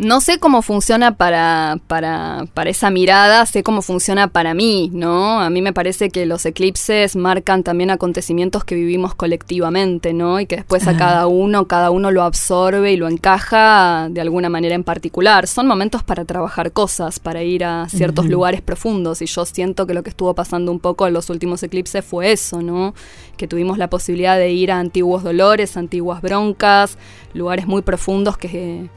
No 0.00 0.22
sé 0.22 0.38
cómo 0.38 0.62
funciona 0.62 1.16
para, 1.16 1.78
para, 1.86 2.46
para, 2.54 2.70
esa 2.70 2.88
mirada, 2.88 3.44
sé 3.44 3.62
cómo 3.62 3.82
funciona 3.82 4.28
para 4.28 4.54
mí, 4.54 4.90
¿no? 4.94 5.42
A 5.42 5.50
mí 5.50 5.60
me 5.60 5.74
parece 5.74 6.08
que 6.08 6.24
los 6.24 6.46
eclipses 6.46 7.16
marcan 7.16 7.62
también 7.62 7.90
acontecimientos 7.90 8.64
que 8.64 8.76
vivimos 8.76 9.14
colectivamente, 9.14 10.14
¿no? 10.14 10.40
Y 10.40 10.46
que 10.46 10.56
después 10.56 10.88
a 10.88 10.96
cada 10.96 11.26
uno, 11.26 11.66
cada 11.66 11.90
uno 11.90 12.10
lo 12.12 12.22
absorbe 12.22 12.92
y 12.92 12.96
lo 12.96 13.08
encaja 13.08 14.08
de 14.10 14.22
alguna 14.22 14.48
manera 14.48 14.74
en 14.74 14.84
particular. 14.84 15.46
Son 15.46 15.66
momentos 15.66 16.02
para 16.02 16.24
trabajar 16.24 16.72
cosas, 16.72 17.20
para 17.20 17.42
ir 17.42 17.62
a 17.62 17.86
ciertos 17.90 18.24
lugares 18.24 18.62
profundos. 18.62 19.20
Y 19.20 19.26
yo 19.26 19.44
siento 19.44 19.86
que 19.86 19.92
lo 19.92 20.02
que 20.02 20.10
estuvo 20.10 20.34
pasando 20.34 20.72
un 20.72 20.80
poco 20.80 21.06
en 21.06 21.12
los 21.12 21.28
últimos 21.28 21.62
eclipses 21.62 22.02
fue 22.02 22.32
eso, 22.32 22.62
¿no? 22.62 22.94
Que 23.36 23.46
tuvimos 23.46 23.76
la 23.76 23.90
posibilidad 23.90 24.38
de 24.38 24.50
ir 24.50 24.72
a 24.72 24.78
antiguos 24.78 25.22
dolores, 25.22 25.76
antiguas 25.76 26.22
broncas, 26.22 26.96
lugares 27.34 27.66
muy 27.66 27.82
profundos 27.82 28.38
que 28.38 28.88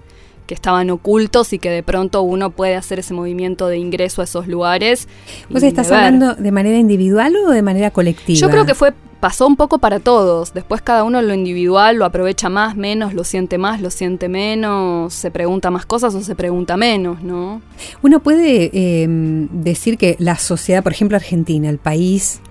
que 0.54 0.56
estaban 0.56 0.92
ocultos 0.92 1.52
y 1.52 1.58
que 1.58 1.72
de 1.72 1.82
pronto 1.82 2.22
uno 2.22 2.52
puede 2.52 2.76
hacer 2.76 3.00
ese 3.00 3.16
movimiento 3.16 3.68
de 3.68 3.80
ingreso 3.80 4.22
a 4.22 4.26
esos 4.26 4.48
lugares. 4.48 5.08
¿Vos 5.50 5.64
estás 5.64 5.92
hablando 5.92 6.36
de 6.36 6.52
manera 6.52 6.78
individual 6.78 7.36
o 7.48 7.50
de 7.50 7.64
manera 7.64 7.90
colectiva? 7.90 8.40
Yo 8.40 8.52
creo 8.52 8.64
que 8.64 8.76
fue 8.76 8.94
pasó 9.20 9.48
un 9.48 9.56
poco 9.56 9.80
para 9.80 10.00
todos. 10.00 10.54
Después 10.54 10.84
cada 10.84 11.06
uno 11.06 11.24
lo 11.24 11.34
individual 11.34 11.96
lo 11.96 12.06
aprovecha 12.06 12.50
más, 12.50 12.76
menos, 12.76 13.16
lo 13.16 13.24
siente 13.24 13.58
más, 13.58 13.82
lo 13.82 13.90
siente 13.90 14.30
menos, 14.30 15.12
se 15.12 15.32
pregunta 15.32 15.72
más 15.72 15.88
cosas 15.88 16.14
o 16.14 16.22
se 16.22 16.36
pregunta 16.36 16.78
menos, 16.78 17.24
¿no? 17.24 17.64
Uno 18.04 18.20
puede 18.20 18.70
em, 18.74 19.48
decir 19.64 19.98
que 19.98 20.18
la 20.20 20.38
sociedad, 20.38 20.84
por 20.84 20.92
ejemplo 20.92 21.18
Argentina, 21.18 21.68
el 21.68 21.80
país, 21.80 22.42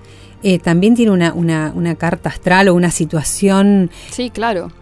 eh, 0.42 0.58
también 0.58 0.96
tiene 0.96 1.12
una, 1.12 1.34
una, 1.34 1.72
una 1.76 1.94
carta 1.94 2.30
astral 2.30 2.66
o 2.66 2.74
una 2.74 2.90
situación. 2.90 3.90
Sí, 4.10 4.30
claro 4.30 4.72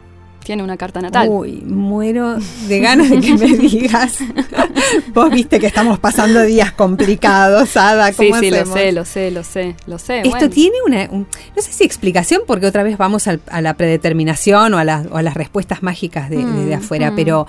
tiene 0.44 0.62
una 0.62 0.76
carta 0.76 1.00
natal. 1.00 1.28
Uy, 1.30 1.62
muero 1.66 2.36
de 2.66 2.80
ganas 2.80 3.10
de 3.10 3.20
que 3.20 3.34
me 3.34 3.46
digas. 3.56 4.18
Vos 5.14 5.30
viste 5.30 5.60
que 5.60 5.66
estamos 5.66 5.98
pasando 5.98 6.42
días 6.42 6.72
complicados, 6.72 7.76
Ada. 7.76 8.12
¿cómo 8.12 8.34
sí, 8.38 8.46
sí, 8.46 8.50
lo 8.50 8.66
sé, 8.66 8.92
lo 8.92 9.04
sé, 9.04 9.30
lo 9.30 9.44
sé, 9.44 9.76
lo 9.86 9.98
sé. 9.98 10.22
Esto 10.24 10.50
tiene 10.50 10.76
una, 10.86 11.06
no 11.06 11.26
sé 11.56 11.72
si 11.72 11.84
explicación, 11.84 12.42
porque 12.46 12.66
otra 12.66 12.82
vez 12.82 12.96
vamos 12.98 13.28
a 13.28 13.60
la 13.60 13.74
predeterminación 13.74 14.74
o 14.74 14.78
a, 14.78 14.84
las 14.84 15.34
respuestas 15.34 15.82
mágicas 15.82 16.30
de, 16.30 16.38
mm, 16.38 16.72
afuera, 16.72 17.10
mm. 17.10 17.16
pero 17.16 17.46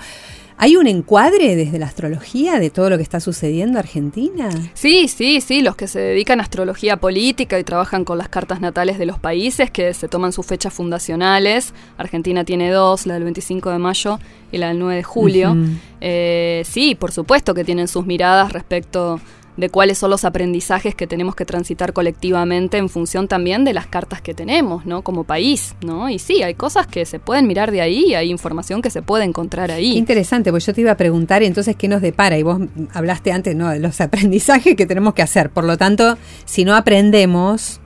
¿Hay 0.56 0.76
un 0.76 0.86
encuadre 0.86 1.56
desde 1.56 1.78
la 1.78 1.86
astrología 1.86 2.58
de 2.58 2.70
todo 2.70 2.90
lo 2.90 2.96
que 2.96 3.02
está 3.02 3.20
sucediendo 3.20 3.78
en 3.78 3.78
Argentina? 3.78 4.50
Sí, 4.74 5.08
sí, 5.08 5.40
sí, 5.40 5.62
los 5.62 5.76
que 5.76 5.88
se 5.88 5.98
dedican 5.98 6.40
a 6.40 6.42
astrología 6.42 6.96
política 6.98 7.58
y 7.58 7.64
trabajan 7.64 8.04
con 8.04 8.18
las 8.18 8.28
cartas 8.28 8.60
natales 8.60 8.98
de 8.98 9.06
los 9.06 9.18
países 9.18 9.70
que 9.70 9.94
se 9.94 10.08
toman 10.08 10.32
sus 10.32 10.46
fechas 10.46 10.72
fundacionales. 10.72 11.72
Argentina 11.96 12.44
tiene 12.44 12.70
dos, 12.70 13.06
la 13.06 13.14
del 13.14 13.24
25 13.24 13.70
de 13.70 13.78
mayo 13.78 14.18
y 14.50 14.58
la 14.58 14.68
del 14.68 14.78
9 14.78 14.96
de 14.96 15.02
julio. 15.02 15.56
Eh, 16.00 16.62
sí, 16.64 16.94
por 16.94 17.12
supuesto 17.12 17.54
que 17.54 17.64
tienen 17.64 17.88
sus 17.88 18.06
miradas 18.06 18.52
respecto 18.52 19.20
de 19.56 19.68
cuáles 19.68 19.98
son 19.98 20.10
los 20.10 20.24
aprendizajes 20.24 20.94
que 20.94 21.06
tenemos 21.06 21.34
que 21.34 21.44
transitar 21.44 21.92
colectivamente 21.92 22.78
en 22.78 22.88
función 22.88 23.28
también 23.28 23.64
de 23.64 23.74
las 23.74 23.86
cartas 23.86 24.22
que 24.22 24.32
tenemos, 24.32 24.86
¿no? 24.86 25.02
Como 25.02 25.24
país, 25.24 25.74
¿no? 25.84 26.08
Y 26.08 26.18
sí, 26.18 26.42
hay 26.42 26.54
cosas 26.54 26.86
que 26.86 27.04
se 27.04 27.18
pueden 27.18 27.46
mirar 27.46 27.70
de 27.70 27.82
ahí, 27.82 28.14
hay 28.14 28.30
información 28.30 28.80
que 28.80 28.90
se 28.90 29.02
puede 29.02 29.24
encontrar 29.24 29.70
ahí. 29.70 29.96
interesante, 29.96 30.50
pues 30.50 30.64
yo 30.64 30.72
te 30.72 30.80
iba 30.80 30.92
a 30.92 30.96
preguntar 30.96 31.42
entonces 31.42 31.76
qué 31.76 31.88
nos 31.88 32.00
depara 32.00 32.38
y 32.38 32.42
vos 32.42 32.60
hablaste 32.94 33.32
antes, 33.32 33.54
¿no? 33.54 33.68
De 33.68 33.78
los 33.78 34.00
aprendizajes 34.00 34.74
que 34.74 34.86
tenemos 34.86 35.14
que 35.14 35.22
hacer. 35.22 35.50
Por 35.50 35.64
lo 35.64 35.76
tanto, 35.76 36.16
si 36.44 36.64
no 36.64 36.74
aprendemos... 36.74 37.80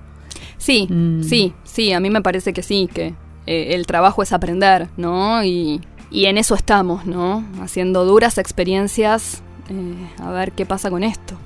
Sí, 0.59 0.87
mm. 0.89 1.23
sí, 1.23 1.53
sí, 1.65 1.93
a 1.93 2.01
mí 2.01 2.11
me 2.11 2.23
parece 2.23 2.53
que 2.53 2.63
sí, 2.63 2.89
que 2.93 3.15
eh, 3.47 3.75
el 3.75 3.87
trabajo 3.87 4.23
es 4.23 4.33
aprender, 4.33 4.89
¿no? 4.97 5.45
Y, 5.45 5.81
y 6.11 6.27
en 6.27 6.39
eso 6.39 6.55
estamos, 6.55 7.07
¿no? 7.07 7.45
Haciendo 7.61 8.05
duras 8.05 8.39
experiencias, 8.39 9.43
eh, 9.69 10.23
a 10.23 10.31
ver 10.31 10.53
qué 10.53 10.65
pasa 10.65 10.91
con 10.91 11.03
esto. 11.03 11.37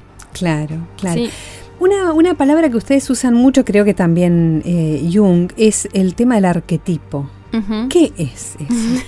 Claro, 0.41 0.89
claro. 0.97 1.21
Una, 1.81 2.13
una, 2.13 2.35
palabra 2.35 2.71
que 2.71 2.77
ustedes 2.77 3.09
usan 3.11 3.35
mucho, 3.35 3.65
creo 3.65 3.85
que 3.85 3.95
también 3.95 4.63
eh, 4.65 5.09
Jung, 5.13 5.53
es 5.57 5.87
el 5.93 6.15
tema 6.15 6.35
del 6.37 6.47
arquetipo. 6.47 7.29
¿Qué 7.89 8.13
es 8.17 8.57
eso? 8.57 8.59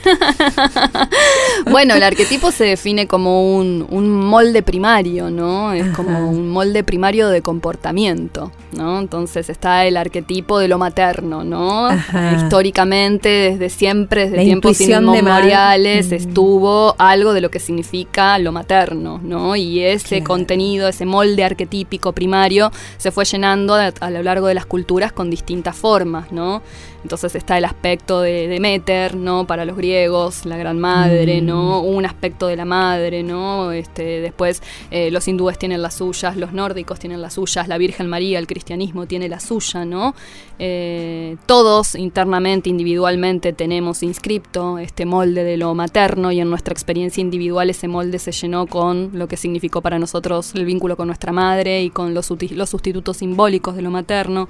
bueno, 1.70 1.94
el 1.94 2.02
arquetipo 2.02 2.50
se 2.50 2.64
define 2.64 3.06
como 3.06 3.56
un, 3.56 3.86
molde 4.22 4.62
primario, 4.62 5.30
¿no? 5.30 5.72
Es 5.72 5.94
como 5.94 6.28
un 6.28 6.50
molde 6.50 6.82
primario 6.82 7.28
de 7.28 7.40
comportamiento, 7.40 8.50
¿no? 8.76 8.98
Entonces 8.98 9.48
está 9.48 9.86
el 9.86 9.96
arquetipo 9.96 10.58
de 10.58 10.66
lo 10.66 10.78
materno, 10.78 11.44
¿no? 11.44 11.88
Históricamente, 12.36 13.28
desde 13.28 13.68
siempre, 13.68 14.28
desde 14.28 14.44
tiempos 14.44 14.80
inmemoriales, 14.80 16.10
estuvo 16.10 16.96
algo 16.98 17.34
de 17.34 17.40
lo 17.40 17.50
que 17.50 17.60
significa 17.60 18.38
lo 18.38 18.50
materno, 18.50 19.20
¿no? 19.22 19.54
Y 19.54 19.80
ese 19.80 20.24
contenido, 20.24 20.88
ese 20.88 21.06
molde 21.06 21.44
arquetípico 21.44 22.12
primario, 22.12 22.72
se 22.96 23.12
fue 23.12 23.24
llenando 23.24 23.74
a 23.74 24.10
lo 24.10 24.22
largo 24.22 24.48
de 24.48 24.54
las 24.54 24.66
culturas 24.66 25.12
con 25.12 25.30
distintas 25.30 25.76
formas, 25.76 26.32
¿no? 26.32 26.62
Entonces 27.02 27.34
está 27.34 27.58
el 27.58 27.64
aspecto 27.64 28.20
de 28.20 28.46
Demeter, 28.48 29.16
¿no? 29.16 29.46
Para 29.46 29.64
los 29.64 29.76
griegos, 29.76 30.46
la 30.46 30.56
gran 30.56 30.78
madre, 30.78 31.40
¿no? 31.40 31.82
Mm. 31.82 31.86
Un 31.86 32.06
aspecto 32.06 32.46
de 32.46 32.56
la 32.56 32.64
madre, 32.64 33.22
¿no? 33.22 33.72
Este, 33.72 34.20
después 34.20 34.62
eh, 34.90 35.10
los 35.10 35.26
hindúes 35.26 35.58
tienen 35.58 35.82
las 35.82 35.94
suyas, 35.94 36.36
los 36.36 36.52
nórdicos 36.52 36.98
tienen 36.98 37.20
las 37.20 37.34
suyas, 37.34 37.66
la 37.68 37.78
Virgen 37.78 38.06
María, 38.06 38.38
el 38.38 38.46
cristianismo 38.46 39.06
tiene 39.06 39.28
la 39.28 39.40
suya, 39.40 39.84
¿no? 39.84 40.14
Eh, 40.58 41.36
todos 41.46 41.96
internamente, 41.96 42.70
individualmente 42.70 43.52
tenemos 43.52 44.02
inscripto 44.02 44.78
este 44.78 45.04
molde 45.04 45.42
de 45.42 45.56
lo 45.56 45.74
materno 45.74 46.30
y 46.30 46.40
en 46.40 46.48
nuestra 46.50 46.72
experiencia 46.72 47.20
individual 47.20 47.68
ese 47.70 47.88
molde 47.88 48.18
se 48.20 48.30
llenó 48.30 48.66
con 48.66 49.10
lo 49.12 49.26
que 49.26 49.36
significó 49.36 49.80
para 49.80 49.98
nosotros 49.98 50.54
el 50.54 50.64
vínculo 50.64 50.96
con 50.96 51.08
nuestra 51.08 51.32
madre 51.32 51.82
y 51.82 51.90
con 51.90 52.14
los, 52.14 52.30
los 52.30 52.70
sustitutos 52.70 53.16
simbólicos 53.16 53.74
de 53.74 53.82
lo 53.82 53.90
materno. 53.90 54.48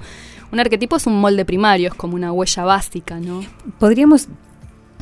Un 0.51 0.59
arquetipo 0.59 0.97
es 0.97 1.07
un 1.07 1.19
molde 1.19 1.45
primario, 1.45 1.87
es 1.87 1.95
como 1.95 2.13
una 2.13 2.31
huella 2.31 2.42
básica, 2.63 3.19
¿no? 3.19 3.41
Podríamos 3.79 4.27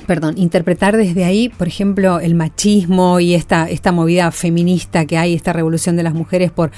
perdón, 0.07 0.35
interpretar 0.37 0.97
desde 0.97 1.23
ahí, 1.23 1.49
por 1.49 1.67
ejemplo, 1.67 2.19
el 2.19 2.35
machismo 2.35 3.19
y 3.19 3.35
esta, 3.35 3.69
esta 3.69 3.91
movida 3.91 4.31
feminista 4.31 5.05
que 5.05 5.17
hay, 5.17 5.33
esta 5.33 5.53
revolución 5.53 5.95
de 5.95 6.03
las 6.03 6.13
mujeres 6.13 6.51
por, 6.51 6.71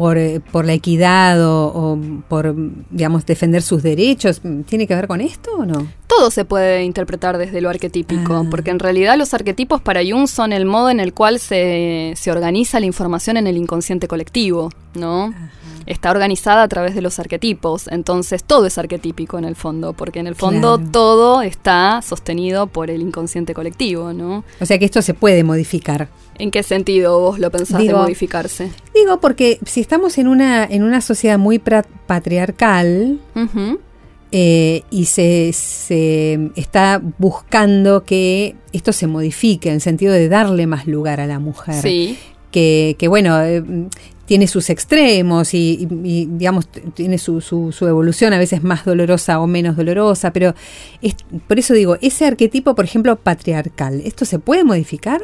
por, 0.00 0.16
eh, 0.16 0.40
por 0.40 0.64
la 0.64 0.72
equidad 0.72 1.36
o, 1.46 2.00
por, 2.26 2.54
digamos, 2.88 3.26
defender 3.26 3.60
sus 3.60 3.82
derechos, 3.82 4.40
¿tiene 4.64 4.86
que 4.86 4.94
ver 4.94 5.06
con 5.06 5.20
esto 5.20 5.50
o 5.58 5.66
no? 5.66 5.86
Todo 6.06 6.30
se 6.30 6.46
puede 6.46 6.84
interpretar 6.84 7.36
desde 7.36 7.60
lo 7.60 7.68
arquetípico, 7.68 8.32
ah. 8.32 8.46
porque 8.50 8.70
en 8.70 8.78
realidad 8.78 9.18
los 9.18 9.34
arquetipos 9.34 9.82
para 9.82 10.00
Jung 10.02 10.26
son 10.26 10.54
el 10.54 10.64
modo 10.64 10.88
en 10.88 11.00
el 11.00 11.12
cual 11.12 11.38
se, 11.38 12.14
se 12.16 12.32
organiza 12.32 12.80
la 12.80 12.86
información 12.86 13.36
en 13.36 13.46
el 13.46 13.58
inconsciente 13.58 14.08
colectivo, 14.08 14.70
¿no? 14.94 15.34
está 15.84 16.10
organizada 16.10 16.62
a 16.62 16.68
través 16.68 16.94
de 16.94 17.02
los 17.02 17.18
arquetipos. 17.18 17.88
Entonces 17.88 18.44
todo 18.44 18.66
es 18.66 18.78
arquetípico 18.78 19.38
en 19.38 19.44
el 19.44 19.56
fondo, 19.56 19.92
porque 19.92 20.20
en 20.20 20.28
el 20.28 20.34
fondo 20.34 20.78
todo 20.78 21.42
está 21.42 22.00
sostenido 22.00 22.68
por 22.68 22.90
el 22.90 23.02
inconsciente 23.02 23.54
colectivo, 23.54 24.12
¿no? 24.12 24.44
O 24.60 24.66
sea 24.66 24.78
que 24.78 24.84
esto 24.84 25.02
se 25.02 25.14
puede 25.14 25.42
modificar. 25.44 26.08
¿En 26.40 26.50
qué 26.50 26.62
sentido 26.62 27.20
vos 27.20 27.38
lo 27.38 27.50
pensás 27.50 27.82
de 27.82 27.92
modificarse? 27.92 28.70
Digo, 28.94 29.20
porque 29.20 29.58
si 29.66 29.80
estamos 29.80 30.16
en 30.16 30.26
una, 30.26 30.64
en 30.64 30.82
una 30.82 31.02
sociedad 31.02 31.38
muy 31.38 31.58
patriarcal, 31.58 33.20
eh, 34.32 34.82
y 34.90 35.04
se, 35.04 35.52
se, 35.52 36.50
está 36.56 37.02
buscando 37.18 38.04
que 38.04 38.56
esto 38.72 38.92
se 38.92 39.06
modifique 39.06 39.68
en 39.68 39.76
el 39.76 39.80
sentido 39.80 40.14
de 40.14 40.28
darle 40.28 40.66
más 40.66 40.86
lugar 40.86 41.20
a 41.20 41.26
la 41.26 41.38
mujer. 41.38 41.82
Sí. 41.82 42.16
Que, 42.50 42.96
que 42.98 43.06
bueno, 43.08 43.38
eh, 43.42 43.62
tiene 44.30 44.46
sus 44.46 44.70
extremos 44.70 45.54
y, 45.54 45.88
digamos, 45.90 46.68
tiene 46.94 47.18
su, 47.18 47.40
su, 47.40 47.86
evolución 47.88 48.32
a 48.32 48.38
veces 48.38 48.62
más 48.62 48.84
dolorosa 48.84 49.40
o 49.40 49.48
menos 49.48 49.76
dolorosa, 49.76 50.32
pero 50.32 50.54
es, 51.02 51.16
por 51.48 51.58
eso 51.58 51.74
digo, 51.74 51.98
ese 52.00 52.26
arquetipo, 52.26 52.76
por 52.76 52.84
ejemplo, 52.84 53.16
patriarcal, 53.16 54.00
¿esto 54.04 54.24
se 54.24 54.38
puede 54.38 54.62
modificar? 54.62 55.20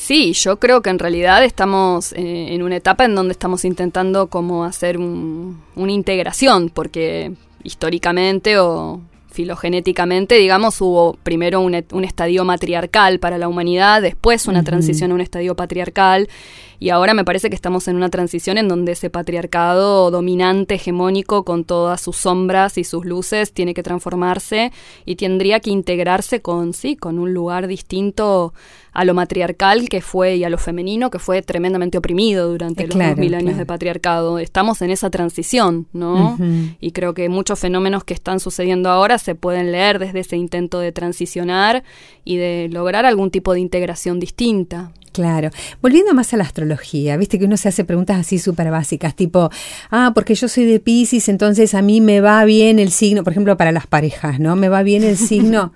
Sí, 0.00 0.32
yo 0.32 0.60
creo 0.60 0.80
que 0.80 0.90
en 0.90 1.00
realidad 1.00 1.44
estamos 1.44 2.12
eh, 2.12 2.54
en 2.54 2.62
una 2.62 2.76
etapa 2.76 3.04
en 3.04 3.16
donde 3.16 3.32
estamos 3.32 3.64
intentando 3.64 4.28
como 4.28 4.64
hacer 4.64 4.96
una 4.96 5.92
integración, 5.92 6.70
porque 6.70 7.32
históricamente 7.64 8.60
o 8.60 9.00
filogenéticamente, 9.28 10.36
digamos, 10.36 10.80
hubo 10.80 11.18
primero 11.24 11.60
un, 11.60 11.74
estadio 12.04 12.44
matriarcal 12.44 13.18
para 13.18 13.38
la 13.38 13.48
humanidad, 13.48 14.00
después 14.00 14.46
una 14.46 14.62
transición 14.62 15.10
a 15.10 15.14
un 15.14 15.20
estadio 15.20 15.56
patriarcal, 15.56 16.28
Y 16.80 16.90
ahora 16.90 17.14
me 17.14 17.24
parece 17.24 17.48
que 17.48 17.56
estamos 17.56 17.88
en 17.88 17.96
una 17.96 18.08
transición 18.08 18.58
en 18.58 18.68
donde 18.68 18.92
ese 18.92 19.10
patriarcado 19.10 20.10
dominante, 20.10 20.76
hegemónico, 20.76 21.44
con 21.44 21.64
todas 21.64 22.00
sus 22.00 22.16
sombras 22.16 22.78
y 22.78 22.84
sus 22.84 23.04
luces, 23.04 23.52
tiene 23.52 23.74
que 23.74 23.82
transformarse 23.82 24.72
y 25.04 25.16
tendría 25.16 25.60
que 25.60 25.70
integrarse 25.70 26.40
con, 26.40 26.72
sí, 26.72 26.96
con 26.96 27.18
un 27.18 27.34
lugar 27.34 27.66
distinto 27.66 28.52
a 28.92 29.04
lo 29.04 29.14
matriarcal 29.14 29.88
que 29.88 30.00
fue 30.00 30.36
y 30.36 30.44
a 30.44 30.50
lo 30.50 30.58
femenino 30.58 31.10
que 31.10 31.18
fue 31.18 31.42
tremendamente 31.42 31.98
oprimido 31.98 32.48
durante 32.48 32.86
los 32.86 32.98
dos 32.98 33.16
mil 33.16 33.34
años 33.34 33.56
de 33.56 33.66
patriarcado. 33.66 34.38
Estamos 34.38 34.82
en 34.82 34.90
esa 34.90 35.10
transición, 35.10 35.86
¿no? 35.92 36.36
Y 36.80 36.92
creo 36.92 37.14
que 37.14 37.28
muchos 37.28 37.58
fenómenos 37.58 38.04
que 38.04 38.14
están 38.14 38.40
sucediendo 38.40 38.88
ahora 38.90 39.18
se 39.18 39.34
pueden 39.34 39.72
leer 39.72 39.98
desde 39.98 40.20
ese 40.20 40.36
intento 40.36 40.80
de 40.80 40.92
transicionar 40.92 41.84
y 42.24 42.36
de 42.36 42.68
lograr 42.72 43.06
algún 43.06 43.30
tipo 43.30 43.52
de 43.52 43.60
integración 43.60 44.20
distinta. 44.20 44.92
Claro. 45.18 45.50
Volviendo 45.82 46.14
más 46.14 46.32
a 46.32 46.36
la 46.36 46.44
astrología, 46.44 47.16
viste 47.16 47.40
que 47.40 47.46
uno 47.46 47.56
se 47.56 47.68
hace 47.68 47.82
preguntas 47.82 48.18
así 48.18 48.38
súper 48.38 48.70
básicas, 48.70 49.16
tipo, 49.16 49.50
ah, 49.90 50.12
porque 50.14 50.36
yo 50.36 50.46
soy 50.46 50.64
de 50.64 50.78
Pisces, 50.78 51.28
entonces 51.28 51.74
a 51.74 51.82
mí 51.82 52.00
me 52.00 52.20
va 52.20 52.44
bien 52.44 52.78
el 52.78 52.92
signo, 52.92 53.24
por 53.24 53.32
ejemplo, 53.32 53.56
para 53.56 53.72
las 53.72 53.88
parejas, 53.88 54.38
¿no? 54.38 54.54
Me 54.54 54.68
va 54.68 54.84
bien 54.84 55.02
el 55.02 55.16
signo. 55.16 55.72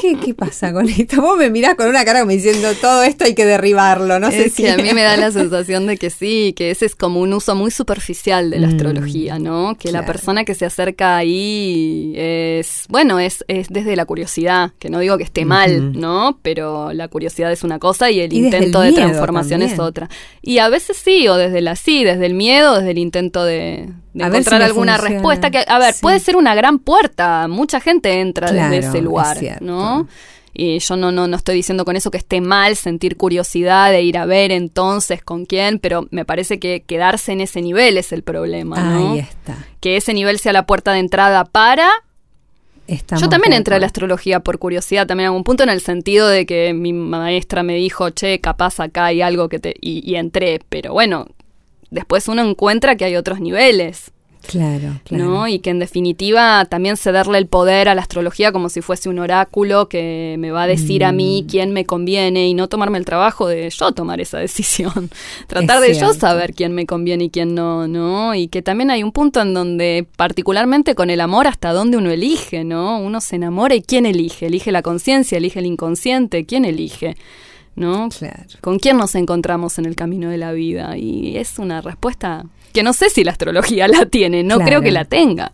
¿Qué, 0.00 0.34
pasa 0.34 0.72
con 0.72 0.88
esto? 0.88 1.20
Vos 1.20 1.36
me 1.36 1.50
mirás 1.50 1.74
con 1.74 1.88
una 1.88 2.04
cara 2.04 2.20
como 2.20 2.30
diciendo 2.30 2.68
todo 2.80 3.02
esto 3.02 3.24
hay 3.24 3.34
que 3.34 3.44
derribarlo, 3.44 4.20
no 4.20 4.30
sé 4.30 4.48
si. 4.48 4.66
a 4.68 4.76
mí 4.76 4.90
me 4.94 5.02
da 5.02 5.16
la 5.16 5.30
sensación 5.30 5.86
de 5.86 5.96
que 5.96 6.10
sí, 6.10 6.54
que 6.56 6.70
ese 6.70 6.86
es 6.86 6.94
como 6.94 7.20
un 7.20 7.32
uso 7.32 7.54
muy 7.54 7.70
superficial 7.70 8.50
de 8.50 8.60
la 8.60 8.68
mm, 8.68 8.70
astrología, 8.70 9.38
¿no? 9.38 9.76
Que 9.78 9.90
la 9.90 10.06
persona 10.06 10.44
que 10.44 10.54
se 10.54 10.64
acerca 10.66 11.16
ahí 11.16 12.12
es, 12.16 12.84
bueno, 12.88 13.18
es, 13.18 13.44
es 13.48 13.68
desde 13.68 13.96
la 13.96 14.06
curiosidad, 14.06 14.72
que 14.78 14.88
no 14.88 15.00
digo 15.00 15.18
que 15.18 15.24
esté 15.24 15.44
mal, 15.44 15.98
¿no? 15.98 16.38
Pero 16.42 16.92
la 16.92 17.08
curiosidad 17.08 17.50
es 17.50 17.64
una 17.64 17.78
cosa 17.78 18.10
y 18.10 18.20
el 18.20 18.32
intento 18.32 18.80
de 18.80 18.92
transformación 18.92 19.62
es 19.62 19.78
otra. 19.78 20.08
Y 20.42 20.58
a 20.58 20.68
veces 20.68 20.96
sí, 20.96 21.26
o 21.28 21.36
desde 21.36 21.60
la 21.60 21.76
sí, 21.76 22.04
desde 22.04 22.26
el 22.26 22.34
miedo, 22.34 22.76
desde 22.76 22.92
el 22.92 22.98
intento 22.98 23.44
de, 23.44 23.88
encontrar 24.14 24.62
alguna 24.62 24.96
respuesta 24.96 25.50
que, 25.50 25.64
a 25.66 25.78
ver, 25.78 25.94
puede 26.00 26.20
ser 26.20 26.36
una 26.36 26.54
gran 26.54 26.78
puerta, 26.78 27.48
mucha 27.48 27.80
gente 27.80 28.20
entra 28.20 28.50
desde 28.50 28.78
ese 28.78 29.00
lugar, 29.00 29.38
¿no? 29.60 30.08
Y 30.54 30.80
yo 30.80 30.96
no, 30.96 31.12
no, 31.12 31.28
no 31.28 31.36
estoy 31.36 31.54
diciendo 31.54 31.84
con 31.84 31.94
eso 31.94 32.10
que 32.10 32.18
esté 32.18 32.40
mal 32.40 32.74
sentir 32.74 33.16
curiosidad 33.16 33.92
de 33.92 34.02
ir 34.02 34.18
a 34.18 34.26
ver 34.26 34.50
entonces 34.50 35.22
con 35.22 35.46
quién, 35.46 35.78
pero 35.78 36.08
me 36.10 36.24
parece 36.24 36.58
que 36.58 36.82
quedarse 36.82 37.30
en 37.30 37.40
ese 37.40 37.62
nivel 37.62 37.96
es 37.96 38.12
el 38.12 38.24
problema, 38.24 38.80
¿no? 38.80 39.12
Ahí 39.12 39.18
está. 39.20 39.56
Que 39.80 39.96
ese 39.96 40.14
nivel 40.14 40.40
sea 40.40 40.52
la 40.52 40.66
puerta 40.66 40.92
de 40.92 40.98
entrada 40.98 41.44
para 41.44 41.88
yo 43.20 43.28
también 43.28 43.52
entré 43.52 43.76
a 43.76 43.78
la 43.78 43.86
astrología 43.86 44.40
por 44.40 44.58
curiosidad, 44.58 45.06
también 45.06 45.26
en 45.26 45.28
algún 45.28 45.44
punto, 45.44 45.62
en 45.62 45.68
el 45.68 45.82
sentido 45.82 46.26
de 46.26 46.46
que 46.46 46.72
mi 46.72 46.94
maestra 46.94 47.62
me 47.62 47.74
dijo, 47.74 48.08
che, 48.10 48.40
capaz 48.40 48.80
acá 48.80 49.06
hay 49.06 49.20
algo 49.20 49.50
que 49.50 49.58
te. 49.58 49.74
y 49.78 50.14
entré, 50.14 50.60
pero 50.70 50.94
bueno, 50.94 51.26
después 51.90 52.28
uno 52.28 52.42
encuentra 52.42 52.96
que 52.96 53.04
hay 53.04 53.16
otros 53.16 53.40
niveles. 53.40 54.12
Claro, 54.46 55.00
claro. 55.04 55.24
¿no? 55.24 55.48
Y 55.48 55.58
que 55.58 55.68
en 55.68 55.78
definitiva 55.78 56.64
también 56.64 56.96
cederle 56.96 57.36
el 57.36 57.46
poder 57.46 57.88
a 57.88 57.94
la 57.94 58.00
astrología 58.00 58.50
como 58.50 58.70
si 58.70 58.80
fuese 58.80 59.10
un 59.10 59.18
oráculo 59.18 59.90
que 59.90 60.36
me 60.38 60.50
va 60.50 60.62
a 60.62 60.66
decir 60.66 61.04
a 61.04 61.12
mí 61.12 61.42
mm. 61.42 61.50
quién 61.50 61.72
me 61.72 61.84
conviene 61.84 62.48
y 62.48 62.54
no 62.54 62.66
tomarme 62.66 62.96
el 62.96 63.04
trabajo 63.04 63.46
de 63.46 63.68
yo 63.68 63.92
tomar 63.92 64.22
esa 64.22 64.38
decisión. 64.48 65.10
Tratar 65.48 65.80
de 65.82 65.92
yo 65.92 66.14
saber 66.14 66.54
quién 66.54 66.72
me 66.72 66.86
conviene 66.86 67.24
y 67.24 67.30
quién 67.30 67.54
no, 67.54 67.88
¿no? 67.88 68.34
Y 68.34 68.48
que 68.48 68.62
también 68.62 68.90
hay 68.90 69.02
un 69.02 69.12
punto 69.12 69.42
en 69.42 69.52
donde, 69.52 70.06
particularmente 70.16 70.94
con 70.94 71.10
el 71.10 71.20
amor, 71.20 71.46
hasta 71.46 71.74
dónde 71.74 71.98
uno 71.98 72.10
elige, 72.10 72.64
¿no? 72.64 73.00
Uno 73.00 73.20
se 73.20 73.36
enamora 73.36 73.74
y 73.74 73.82
quién 73.82 74.06
elige. 74.06 74.46
Elige 74.46 74.72
la 74.72 74.80
conciencia, 74.80 75.36
elige 75.36 75.58
el 75.58 75.66
inconsciente, 75.66 76.46
¿quién 76.46 76.64
elige? 76.64 77.16
¿No? 77.78 78.08
Claro. 78.10 78.44
¿Con 78.60 78.78
quién 78.78 78.96
nos 78.96 79.14
encontramos 79.14 79.78
en 79.78 79.86
el 79.86 79.96
camino 79.96 80.30
de 80.30 80.38
la 80.38 80.52
vida? 80.52 80.96
Y 80.96 81.36
es 81.36 81.58
una 81.58 81.80
respuesta 81.80 82.44
que 82.72 82.82
no 82.82 82.92
sé 82.92 83.10
si 83.10 83.24
la 83.24 83.32
astrología 83.32 83.88
la 83.88 84.06
tiene, 84.06 84.42
no 84.42 84.58
creo 84.58 84.80
que 84.80 84.90
la 84.90 85.04
tenga. 85.04 85.52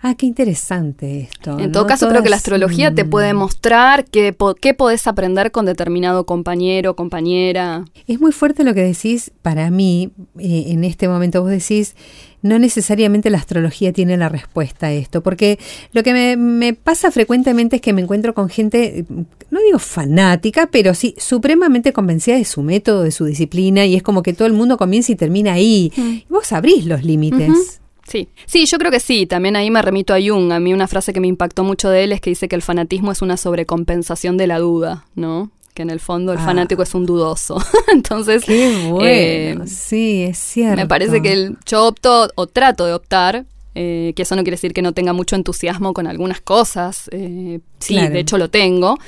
Ah, 0.00 0.14
qué 0.14 0.26
interesante 0.26 1.20
esto. 1.20 1.58
En 1.58 1.72
todo 1.72 1.86
caso, 1.86 2.08
creo 2.08 2.22
que 2.22 2.30
la 2.30 2.36
astrología 2.36 2.94
te 2.94 3.04
puede 3.04 3.34
mm. 3.34 3.36
mostrar 3.36 4.04
qué, 4.04 4.36
qué 4.60 4.74
podés 4.74 5.06
aprender 5.06 5.50
con 5.50 5.66
determinado 5.66 6.26
compañero, 6.26 6.96
compañera. 6.96 7.84
Es 8.06 8.20
muy 8.20 8.32
fuerte 8.32 8.64
lo 8.64 8.74
que 8.74 8.82
decís 8.82 9.32
para 9.42 9.70
mí, 9.70 10.10
eh, 10.38 10.66
en 10.68 10.84
este 10.84 11.08
momento 11.08 11.42
vos 11.42 11.50
decís, 11.50 11.94
no 12.42 12.58
necesariamente 12.58 13.30
la 13.30 13.38
astrología 13.38 13.92
tiene 13.92 14.16
la 14.16 14.28
respuesta 14.28 14.88
a 14.88 14.92
esto, 14.92 15.22
porque 15.22 15.58
lo 15.92 16.02
que 16.02 16.36
me, 16.36 16.74
pasa 16.74 17.10
frecuentemente 17.10 17.76
es 17.76 17.82
que 17.82 17.92
me 17.92 18.02
encuentro 18.02 18.34
con 18.34 18.48
gente, 18.48 19.04
no 19.50 19.60
digo 19.60 19.78
fanática, 19.78 20.68
pero 20.70 20.94
sí 20.94 21.14
supremamente 21.18 21.92
convencida 21.92 22.36
de 22.36 22.44
su 22.44 22.62
método, 22.62 23.02
de 23.02 23.10
su 23.10 23.24
disciplina, 23.24 23.84
y 23.84 23.96
es 23.96 24.02
como 24.02 24.22
que 24.22 24.32
todo 24.32 24.46
el 24.46 24.54
mundo 24.54 24.76
comienza 24.76 25.12
y 25.12 25.16
termina 25.16 25.54
ahí. 25.54 25.92
Mm. 25.96 26.10
Y 26.10 26.26
vos 26.28 26.52
abrís 26.52 26.86
los 26.86 27.02
límites. 27.02 27.80
Sí, 28.06 28.28
sí, 28.46 28.66
yo 28.66 28.78
creo 28.78 28.90
que 28.90 29.00
sí. 29.00 29.26
También 29.26 29.56
ahí 29.56 29.70
me 29.70 29.82
remito 29.82 30.14
a 30.14 30.18
Jung. 30.20 30.52
A 30.52 30.60
mí 30.60 30.72
una 30.72 30.88
frase 30.88 31.12
que 31.12 31.20
me 31.20 31.26
impactó 31.26 31.64
mucho 31.64 31.90
de 31.90 32.04
él 32.04 32.12
es 32.12 32.20
que 32.20 32.30
dice 32.30 32.48
que 32.48 32.56
el 32.56 32.62
fanatismo 32.62 33.12
es 33.12 33.22
una 33.22 33.36
sobrecompensación 33.36 34.36
de 34.36 34.46
la 34.46 34.58
duda, 34.58 35.06
¿no? 35.14 35.50
que 35.76 35.82
en 35.82 35.90
el 35.90 36.00
fondo 36.00 36.32
el 36.32 36.38
ah. 36.38 36.44
fanático 36.44 36.82
es 36.82 36.92
un 36.94 37.06
dudoso. 37.06 37.62
Entonces, 37.92 38.44
Qué 38.44 38.88
bueno. 38.90 39.64
Eh, 39.64 39.68
sí, 39.68 40.24
es 40.24 40.38
cierto. 40.38 40.76
Me 40.76 40.88
parece 40.88 41.22
que 41.22 41.52
yo 41.66 41.86
opto 41.86 42.30
o 42.34 42.46
trato 42.46 42.86
de 42.86 42.94
optar, 42.94 43.44
eh, 43.74 44.12
que 44.16 44.22
eso 44.22 44.34
no 44.34 44.42
quiere 44.42 44.56
decir 44.56 44.72
que 44.72 44.80
no 44.80 44.92
tenga 44.92 45.12
mucho 45.12 45.36
entusiasmo 45.36 45.92
con 45.92 46.06
algunas 46.06 46.40
cosas. 46.40 47.10
Eh, 47.12 47.60
sí, 47.78 47.94
de 47.94 48.18
hecho 48.18 48.38
lo 48.38 48.48
tengo, 48.48 48.98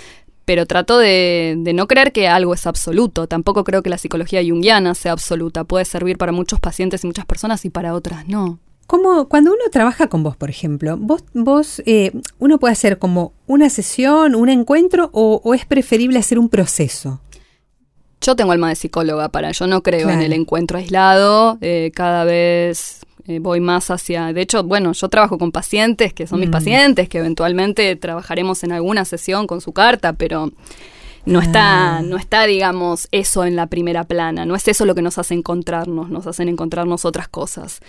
pero 0.44 0.66
trato 0.66 0.98
de, 0.98 1.56
de, 1.58 1.72
no 1.72 1.88
creer 1.88 2.12
que 2.12 2.28
algo 2.28 2.52
es 2.52 2.66
absoluto. 2.66 3.26
Tampoco 3.26 3.64
creo 3.64 3.82
que 3.82 3.88
la 3.88 3.98
psicología 3.98 4.42
junguiana 4.46 4.94
sea 4.94 5.12
absoluta. 5.12 5.64
Puede 5.64 5.86
servir 5.86 6.18
para 6.18 6.32
muchos 6.32 6.60
pacientes 6.60 7.02
y 7.02 7.06
muchas 7.06 7.24
personas 7.24 7.64
y 7.64 7.70
para 7.70 7.94
otras 7.94 8.28
no. 8.28 8.58
Como 8.88 9.28
cuando 9.28 9.50
uno 9.50 9.64
trabaja 9.70 10.06
con 10.06 10.22
vos, 10.22 10.34
por 10.34 10.48
ejemplo, 10.48 10.96
vos, 10.96 11.22
vos 11.34 11.82
eh, 11.84 12.10
uno 12.38 12.58
puede 12.58 12.72
hacer 12.72 12.98
como 12.98 13.34
una 13.46 13.68
sesión, 13.68 14.34
un 14.34 14.48
encuentro 14.48 15.10
o, 15.12 15.52
es 15.52 15.66
preferible 15.66 16.18
hacer 16.18 16.38
un 16.38 16.48
proceso. 16.48 17.20
Yo 18.22 18.34
tengo 18.34 18.50
alma 18.50 18.70
de 18.70 18.76
psicóloga 18.76 19.28
para, 19.28 19.52
yo 19.52 19.66
no 19.66 19.82
creo 19.82 20.08
en 20.08 20.22
el 20.22 20.32
encuentro 20.32 20.78
aislado, 20.78 21.58
eh, 21.60 21.90
cada 21.94 22.24
vez 22.24 23.00
eh, 23.26 23.40
voy 23.40 23.60
más 23.60 23.90
hacia, 23.90 24.32
de 24.32 24.40
hecho, 24.40 24.64
bueno, 24.64 24.92
yo 24.92 25.10
trabajo 25.10 25.36
con 25.36 25.52
pacientes 25.52 26.14
que 26.14 26.26
son 26.26 26.40
mis 26.40 26.48
mm. 26.48 26.52
pacientes, 26.52 27.08
que 27.10 27.18
eventualmente 27.18 27.94
trabajaremos 27.94 28.64
en 28.64 28.72
alguna 28.72 29.04
sesión 29.04 29.46
con 29.46 29.60
su 29.60 29.74
carta, 29.74 30.14
pero 30.14 30.50
no 31.28 31.40
está, 31.40 31.98
ah. 31.98 32.02
no 32.02 32.16
está, 32.16 32.46
digamos, 32.46 33.08
eso 33.12 33.44
en 33.44 33.54
la 33.54 33.66
primera 33.66 34.04
plana, 34.04 34.46
no 34.46 34.54
es 34.54 34.66
eso 34.66 34.86
lo 34.86 34.94
que 34.94 35.02
nos 35.02 35.18
hace 35.18 35.34
encontrarnos, 35.34 36.08
nos 36.08 36.26
hacen 36.26 36.48
encontrarnos 36.48 37.04
otras 37.04 37.28
cosas. 37.28 37.80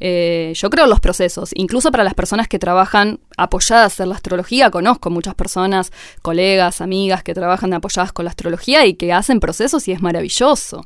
Eh, 0.00 0.52
yo 0.54 0.68
creo 0.70 0.86
los 0.86 1.00
procesos, 1.00 1.50
incluso 1.54 1.90
para 1.90 2.04
las 2.04 2.14
personas 2.14 2.48
que 2.48 2.58
trabajan 2.58 3.20
apoyadas 3.36 4.00
en 4.00 4.08
la 4.08 4.16
astrología, 4.16 4.70
conozco 4.70 5.10
muchas 5.10 5.34
personas, 5.34 5.92
colegas, 6.22 6.80
amigas 6.80 7.22
que 7.22 7.34
trabajan 7.34 7.72
apoyadas 7.72 8.12
con 8.12 8.24
la 8.24 8.30
astrología 8.30 8.84
y 8.86 8.94
que 8.94 9.12
hacen 9.12 9.40
procesos 9.40 9.86
y 9.88 9.92
es 9.92 10.02
maravilloso 10.02 10.84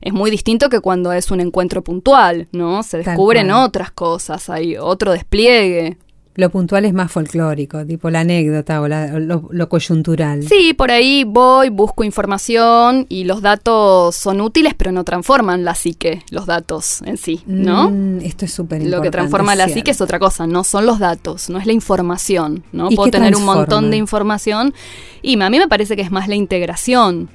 es 0.00 0.12
muy 0.12 0.30
distinto 0.30 0.68
que 0.68 0.80
cuando 0.80 1.12
es 1.12 1.30
un 1.30 1.40
encuentro 1.40 1.82
puntual, 1.82 2.46
¿no? 2.52 2.82
Se 2.82 2.98
descubren 2.98 3.50
otras 3.50 3.90
cosas, 3.90 4.48
hay 4.48 4.76
otro 4.76 5.12
despliegue, 5.12 5.98
lo 6.38 6.50
puntual 6.50 6.84
es 6.84 6.94
más 6.94 7.10
folclórico, 7.10 7.84
tipo 7.84 8.10
la 8.10 8.20
anécdota 8.20 8.80
o 8.80 8.86
lo, 8.86 9.68
coyuntural. 9.68 10.44
Sí, 10.44 10.72
por 10.72 10.92
ahí 10.92 11.24
voy, 11.24 11.68
busco 11.68 12.04
información 12.04 13.06
y 13.08 13.24
los 13.24 13.42
datos 13.42 14.14
son 14.14 14.40
útiles, 14.40 14.72
pero 14.76 14.92
no 14.92 15.02
transforman 15.02 15.64
la 15.64 15.74
psique, 15.74 16.22
los 16.30 16.46
datos 16.46 17.02
en 17.02 17.16
sí, 17.16 17.42
¿no? 17.46 17.90
Mm, 17.90 18.20
esto 18.20 18.44
es 18.44 18.52
súper 18.52 18.82
importante. 18.82 18.96
Lo 18.96 19.02
que 19.02 19.10
transforma 19.10 19.56
la 19.56 19.68
psique 19.68 19.90
es 19.90 20.00
otra 20.00 20.20
cosa, 20.20 20.46
no 20.46 20.62
son 20.62 20.86
los 20.86 21.00
datos, 21.00 21.50
no 21.50 21.58
es 21.58 21.66
la 21.66 21.72
información, 21.72 22.62
¿no? 22.70 22.88
Puedo 22.90 23.10
tener 23.10 23.34
un 23.34 23.44
montón 23.44 23.90
de 23.90 23.96
información 23.96 24.74
y 25.22 25.42
a 25.42 25.50
mí 25.50 25.58
me 25.58 25.66
parece 25.66 25.96
que 25.96 26.02
es 26.02 26.12
más 26.12 26.28
la 26.28 26.36
integración. 26.36 27.28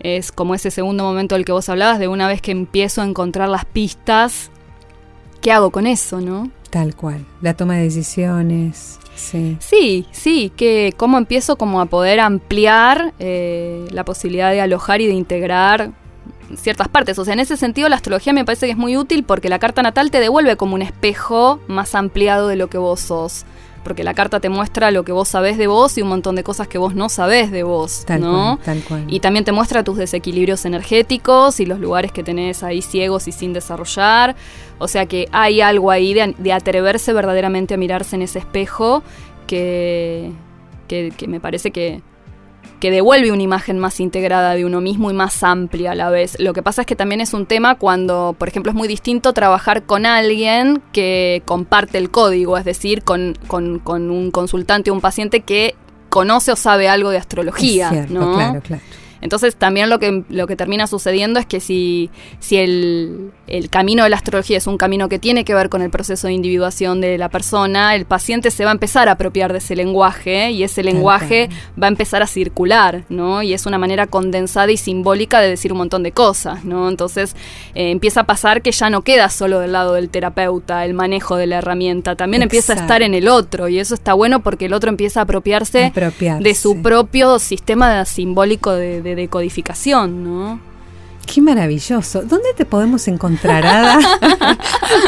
Es 0.00 0.32
como 0.32 0.54
ese 0.54 0.70
segundo 0.70 1.04
momento 1.04 1.34
del 1.34 1.44
que 1.44 1.52
vos 1.52 1.68
hablabas, 1.68 1.98
de 1.98 2.08
una 2.08 2.26
vez 2.26 2.40
que 2.40 2.52
empiezo 2.52 3.02
a 3.02 3.04
encontrar 3.04 3.50
las 3.50 3.66
pistas, 3.66 4.50
¿qué 5.42 5.52
hago 5.52 5.70
con 5.70 5.86
eso, 5.86 6.22
no? 6.22 6.50
Tal 6.76 6.94
cual, 6.94 7.24
la 7.40 7.54
toma 7.54 7.76
de 7.76 7.84
decisiones. 7.84 8.98
Sí, 9.14 9.56
sí, 9.60 10.06
sí 10.12 10.52
que 10.54 10.92
cómo 10.94 11.16
empiezo 11.16 11.56
como 11.56 11.80
a 11.80 11.86
poder 11.86 12.20
ampliar 12.20 13.14
eh, 13.18 13.88
la 13.92 14.04
posibilidad 14.04 14.50
de 14.50 14.60
alojar 14.60 15.00
y 15.00 15.06
de 15.06 15.14
integrar 15.14 15.92
ciertas 16.54 16.88
partes. 16.88 17.18
O 17.18 17.24
sea, 17.24 17.32
en 17.32 17.40
ese 17.40 17.56
sentido 17.56 17.88
la 17.88 17.96
astrología 17.96 18.34
me 18.34 18.44
parece 18.44 18.66
que 18.66 18.72
es 18.72 18.78
muy 18.78 18.98
útil 18.98 19.24
porque 19.24 19.48
la 19.48 19.58
carta 19.58 19.82
natal 19.82 20.10
te 20.10 20.20
devuelve 20.20 20.58
como 20.58 20.74
un 20.74 20.82
espejo 20.82 21.60
más 21.66 21.94
ampliado 21.94 22.46
de 22.46 22.56
lo 22.56 22.68
que 22.68 22.76
vos 22.76 23.00
sos 23.00 23.46
porque 23.86 24.02
la 24.02 24.14
carta 24.14 24.40
te 24.40 24.48
muestra 24.48 24.90
lo 24.90 25.04
que 25.04 25.12
vos 25.12 25.28
sabés 25.28 25.56
de 25.58 25.68
vos 25.68 25.96
y 25.96 26.02
un 26.02 26.08
montón 26.08 26.34
de 26.34 26.42
cosas 26.42 26.66
que 26.66 26.76
vos 26.76 26.96
no 26.96 27.08
sabés 27.08 27.52
de 27.52 27.62
vos, 27.62 28.04
¿no? 28.18 28.58
tal 28.64 28.82
cual. 28.82 29.04
Y 29.06 29.20
también 29.20 29.44
te 29.44 29.52
muestra 29.52 29.84
tus 29.84 29.96
desequilibrios 29.96 30.64
energéticos 30.64 31.60
y 31.60 31.66
los 31.66 31.78
lugares 31.78 32.10
que 32.10 32.24
tenés 32.24 32.64
ahí 32.64 32.82
ciegos 32.82 33.28
y 33.28 33.32
sin 33.32 33.52
desarrollar. 33.52 34.34
O 34.78 34.88
sea 34.88 35.06
que 35.06 35.28
hay 35.32 35.60
algo 35.60 35.90
ahí 35.90 36.14
de, 36.14 36.52
atreverse 36.52 37.12
verdaderamente 37.12 37.74
a 37.74 37.76
mirarse 37.76 38.16
en 38.16 38.22
ese 38.22 38.38
espejo 38.38 39.02
que, 39.46 40.32
que, 40.88 41.12
me 41.26 41.40
parece 41.40 41.70
que, 41.70 42.02
que 42.80 42.90
devuelve 42.90 43.32
una 43.32 43.42
imagen 43.42 43.78
más 43.78 44.00
integrada 44.00 44.54
de 44.54 44.64
uno 44.64 44.80
mismo 44.80 45.10
y 45.10 45.14
más 45.14 45.42
amplia 45.42 45.92
a 45.92 45.94
la 45.94 46.10
vez. 46.10 46.36
Lo 46.38 46.52
que 46.52 46.62
pasa 46.62 46.82
es 46.82 46.86
que 46.86 46.96
también 46.96 47.20
es 47.20 47.32
un 47.32 47.46
tema 47.46 47.76
cuando, 47.76 48.34
por 48.38 48.48
ejemplo, 48.48 48.70
es 48.70 48.76
muy 48.76 48.88
distinto 48.88 49.32
trabajar 49.32 49.84
con 49.84 50.04
alguien 50.04 50.82
que 50.92 51.42
comparte 51.46 51.98
el 51.98 52.10
código, 52.10 52.58
es 52.58 52.64
decir, 52.64 53.02
con, 53.02 53.36
con, 53.46 53.78
con 53.78 54.10
un 54.10 54.30
consultante 54.30 54.90
o 54.90 54.94
un 54.94 55.00
paciente 55.00 55.40
que 55.40 55.74
conoce 56.10 56.52
o 56.52 56.56
sabe 56.56 56.88
algo 56.88 57.10
de 57.10 57.18
astrología, 57.18 58.06
¿no? 58.10 58.34
Claro, 58.34 58.60
claro. 58.60 58.82
Entonces 59.20 59.56
también 59.56 59.90
lo 59.90 59.98
que, 59.98 60.24
lo 60.28 60.46
que 60.46 60.56
termina 60.56 60.86
sucediendo 60.86 61.40
es 61.40 61.46
que 61.46 61.60
si, 61.60 62.10
si 62.38 62.56
el, 62.56 63.32
el, 63.46 63.70
camino 63.70 64.04
de 64.04 64.10
la 64.10 64.16
astrología 64.16 64.58
es 64.58 64.66
un 64.66 64.78
camino 64.78 65.08
que 65.08 65.18
tiene 65.18 65.44
que 65.44 65.54
ver 65.54 65.68
con 65.68 65.82
el 65.82 65.90
proceso 65.90 66.26
de 66.26 66.32
individuación 66.32 67.00
de 67.00 67.18
la 67.18 67.28
persona, 67.28 67.94
el 67.94 68.04
paciente 68.04 68.50
se 68.50 68.64
va 68.64 68.70
a 68.70 68.74
empezar 68.74 69.08
a 69.08 69.12
apropiar 69.12 69.52
de 69.52 69.58
ese 69.58 69.76
lenguaje 69.76 70.50
y 70.50 70.62
ese 70.62 70.82
lenguaje 70.82 71.48
va 71.80 71.86
a 71.86 71.88
empezar 71.88 72.22
a 72.22 72.26
circular, 72.26 73.04
¿no? 73.08 73.42
Y 73.42 73.52
es 73.52 73.66
una 73.66 73.78
manera 73.78 74.06
condensada 74.06 74.70
y 74.70 74.76
simbólica 74.76 75.40
de 75.40 75.48
decir 75.48 75.72
un 75.72 75.78
montón 75.78 76.02
de 76.02 76.12
cosas, 76.12 76.64
¿no? 76.64 76.88
Entonces 76.88 77.34
eh, 77.74 77.90
empieza 77.90 78.20
a 78.20 78.24
pasar 78.24 78.62
que 78.62 78.72
ya 78.72 78.90
no 78.90 79.02
queda 79.02 79.28
solo 79.28 79.60
del 79.60 79.72
lado 79.72 79.94
del 79.94 80.10
terapeuta 80.10 80.84
el 80.84 80.94
manejo 80.94 81.36
de 81.36 81.46
la 81.46 81.58
herramienta, 81.58 82.16
también 82.16 82.42
Exacto. 82.42 82.56
empieza 82.56 82.72
a 82.72 82.84
estar 82.84 83.02
en 83.02 83.14
el 83.14 83.28
otro 83.28 83.68
y 83.68 83.78
eso 83.78 83.94
está 83.94 84.14
bueno 84.14 84.40
porque 84.40 84.66
el 84.66 84.72
otro 84.72 84.90
empieza 84.90 85.20
a 85.20 85.22
apropiarse, 85.24 85.86
apropiarse. 85.86 86.42
de 86.42 86.54
su 86.54 86.82
propio 86.82 87.38
sistema 87.38 88.04
simbólico 88.04 88.72
de, 88.72 89.05
de 89.06 89.14
decodificación, 89.14 90.24
¿no? 90.24 90.60
Qué 91.26 91.42
maravilloso. 91.42 92.22
¿Dónde 92.22 92.50
te 92.56 92.64
podemos 92.64 93.08
encontrar, 93.08 93.66
Ada? 93.66 93.98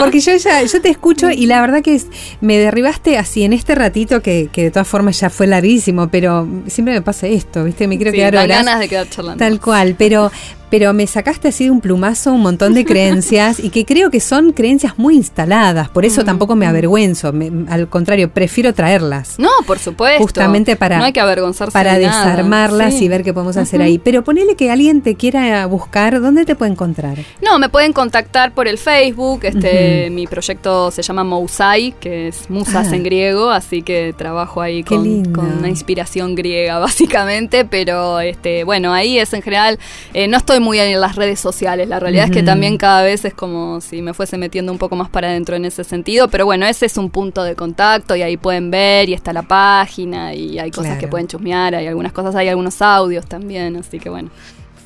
Porque 0.00 0.18
yo 0.18 0.34
ya, 0.36 0.62
yo 0.64 0.82
te 0.82 0.88
escucho 0.88 1.30
y 1.30 1.46
la 1.46 1.60
verdad 1.60 1.80
que 1.80 1.94
es, 1.94 2.08
me 2.40 2.58
derribaste 2.58 3.16
así 3.18 3.44
en 3.44 3.52
este 3.52 3.76
ratito 3.76 4.20
que, 4.20 4.48
que, 4.52 4.64
de 4.64 4.70
todas 4.72 4.88
formas 4.88 5.20
ya 5.20 5.30
fue 5.30 5.46
larguísimo, 5.46 6.08
pero 6.08 6.46
siempre 6.66 6.94
me 6.94 7.02
pasa 7.02 7.28
esto, 7.28 7.64
¿viste? 7.64 7.86
Me 7.86 7.96
quiero 7.96 8.10
sí, 8.10 8.18
quedar 8.18 8.34
horas. 8.34 8.48
ganas 8.48 8.80
de 8.80 8.88
quedar 8.88 9.08
charlando. 9.08 9.38
Tal 9.38 9.60
cual, 9.60 9.94
pero 9.96 10.32
pero 10.70 10.92
me 10.92 11.06
sacaste 11.06 11.48
así 11.48 11.64
de 11.64 11.70
un 11.70 11.80
plumazo 11.80 12.32
un 12.32 12.42
montón 12.42 12.74
de 12.74 12.84
creencias 12.84 13.60
y 13.60 13.70
que 13.70 13.84
creo 13.84 14.10
que 14.10 14.20
son 14.20 14.52
creencias 14.52 14.98
muy 14.98 15.16
instaladas, 15.16 15.88
por 15.88 16.04
eso 16.04 16.22
mm. 16.22 16.24
tampoco 16.24 16.56
me 16.56 16.66
avergüenzo, 16.66 17.32
me, 17.32 17.50
al 17.70 17.88
contrario, 17.88 18.30
prefiero 18.30 18.72
traerlas. 18.74 19.38
No, 19.38 19.50
por 19.66 19.78
supuesto. 19.78 20.22
Justamente 20.22 20.76
para, 20.76 20.98
no 20.98 21.04
hay 21.04 21.12
que 21.12 21.20
avergonzarse 21.20 21.72
para 21.72 21.94
de 21.94 22.06
desarmarlas 22.06 22.94
sí. 22.94 23.04
y 23.04 23.08
ver 23.08 23.22
qué 23.22 23.32
podemos 23.32 23.56
hacer 23.56 23.80
uh 23.80 23.82
-huh. 23.82 23.86
ahí. 23.86 23.98
Pero 23.98 24.24
ponele 24.24 24.54
que 24.56 24.70
alguien 24.70 25.02
te 25.02 25.14
quiera 25.14 25.66
buscar, 25.66 26.20
¿dónde 26.20 26.44
te 26.44 26.54
puede 26.54 26.72
encontrar? 26.72 27.18
No, 27.42 27.58
me 27.58 27.68
pueden 27.68 27.92
contactar 27.92 28.52
por 28.52 28.68
el 28.68 28.78
Facebook, 28.78 29.40
este, 29.42 30.06
uh 30.06 30.10
-huh. 30.10 30.14
mi 30.14 30.26
proyecto 30.26 30.90
se 30.90 31.02
llama 31.02 31.24
Mousai, 31.24 31.94
que 32.00 32.28
es 32.28 32.50
musas 32.50 32.88
ah. 32.92 32.96
en 32.96 33.02
griego, 33.02 33.50
así 33.50 33.82
que 33.82 34.14
trabajo 34.16 34.60
ahí 34.60 34.82
con, 34.82 35.24
con, 35.32 35.58
una 35.58 35.68
inspiración 35.68 36.34
griega 36.34 36.78
básicamente, 36.88 37.64
pero 37.64 38.20
este, 38.20 38.64
bueno, 38.64 38.92
ahí 38.92 39.18
es 39.18 39.32
en 39.32 39.42
general, 39.42 39.78
eh, 40.14 40.28
no 40.28 40.36
estoy 40.58 40.64
muy 40.64 40.78
en 40.78 41.00
las 41.00 41.16
redes 41.16 41.40
sociales. 41.40 41.88
La 41.88 42.00
realidad 42.00 42.24
uh 42.24 42.28
-huh. 42.28 42.30
es 42.30 42.36
que 42.36 42.42
también 42.42 42.76
cada 42.76 43.02
vez 43.02 43.24
es 43.24 43.34
como 43.34 43.80
si 43.80 44.02
me 44.02 44.12
fuese 44.14 44.36
metiendo 44.36 44.72
un 44.72 44.78
poco 44.78 44.96
más 44.96 45.08
para 45.08 45.28
adentro 45.28 45.56
en 45.56 45.64
ese 45.64 45.84
sentido. 45.84 46.28
Pero 46.28 46.44
bueno, 46.44 46.66
ese 46.66 46.86
es 46.86 46.96
un 46.96 47.10
punto 47.10 47.42
de 47.42 47.54
contacto 47.54 48.16
y 48.16 48.22
ahí 48.22 48.36
pueden 48.36 48.70
ver 48.70 49.08
y 49.08 49.14
está 49.14 49.32
la 49.32 49.42
página 49.42 50.34
y 50.34 50.58
hay 50.58 50.70
cosas 50.70 50.86
claro. 50.86 51.00
que 51.00 51.08
pueden 51.08 51.26
chusmear, 51.28 51.74
hay 51.74 51.86
algunas 51.86 52.12
cosas, 52.12 52.34
hay 52.34 52.48
algunos 52.48 52.82
audios 52.82 53.26
también, 53.26 53.76
así 53.76 53.98
que 53.98 54.10
bueno. 54.10 54.30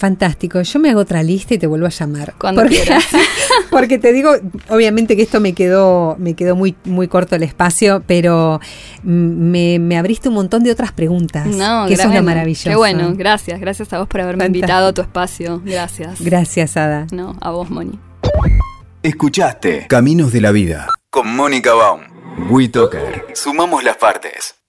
Fantástico. 0.02 0.60
Yo 0.62 0.80
me 0.80 0.90
hago 0.90 0.98
otra 0.98 1.22
lista 1.22 1.54
y 1.54 1.58
te 1.58 1.68
vuelvo 1.68 1.86
a 1.86 1.90
llamar. 1.90 2.34
Cuando 2.36 2.62
porque, 2.62 2.74
quieras. 2.74 3.06
porque 3.70 3.98
te 3.98 4.12
digo, 4.12 4.32
obviamente 4.68 5.14
que 5.14 5.22
esto 5.22 5.38
me 5.38 5.52
quedó, 5.52 6.16
me 6.18 6.34
quedó 6.34 6.56
muy, 6.56 6.74
muy 6.82 7.06
corto 7.06 7.36
el 7.36 7.44
espacio, 7.44 8.02
pero 8.04 8.60
me, 9.04 9.78
me 9.78 9.96
abriste 9.96 10.28
un 10.28 10.34
montón 10.34 10.64
de 10.64 10.72
otras 10.72 10.90
preguntas. 10.90 11.46
No, 11.46 11.86
que 11.86 11.94
eso 11.94 12.08
es 12.08 12.14
lo 12.16 12.22
maravilloso. 12.24 12.68
Qué 12.68 12.74
bueno, 12.74 13.14
gracias. 13.14 13.60
Gracias 13.60 13.92
a 13.92 14.00
vos 14.00 14.08
por 14.08 14.22
haberme 14.22 14.42
Fantástico. 14.42 14.64
invitado 14.64 14.88
a 14.88 14.92
tu 14.92 15.02
espacio. 15.02 15.62
Gracias. 15.64 16.20
Gracias, 16.20 16.76
Ada. 16.76 17.06
No, 17.12 17.36
a 17.40 17.52
vos, 17.52 17.70
Moni. 17.70 17.96
Escuchaste 19.04 19.86
Caminos 19.88 20.32
de 20.32 20.40
la 20.40 20.50
Vida 20.50 20.88
con 21.10 21.32
Mónica 21.32 21.74
Baum. 21.74 22.00
WeToker. 22.50 23.26
Sumamos 23.34 23.84
las 23.84 23.98
partes. 23.98 24.61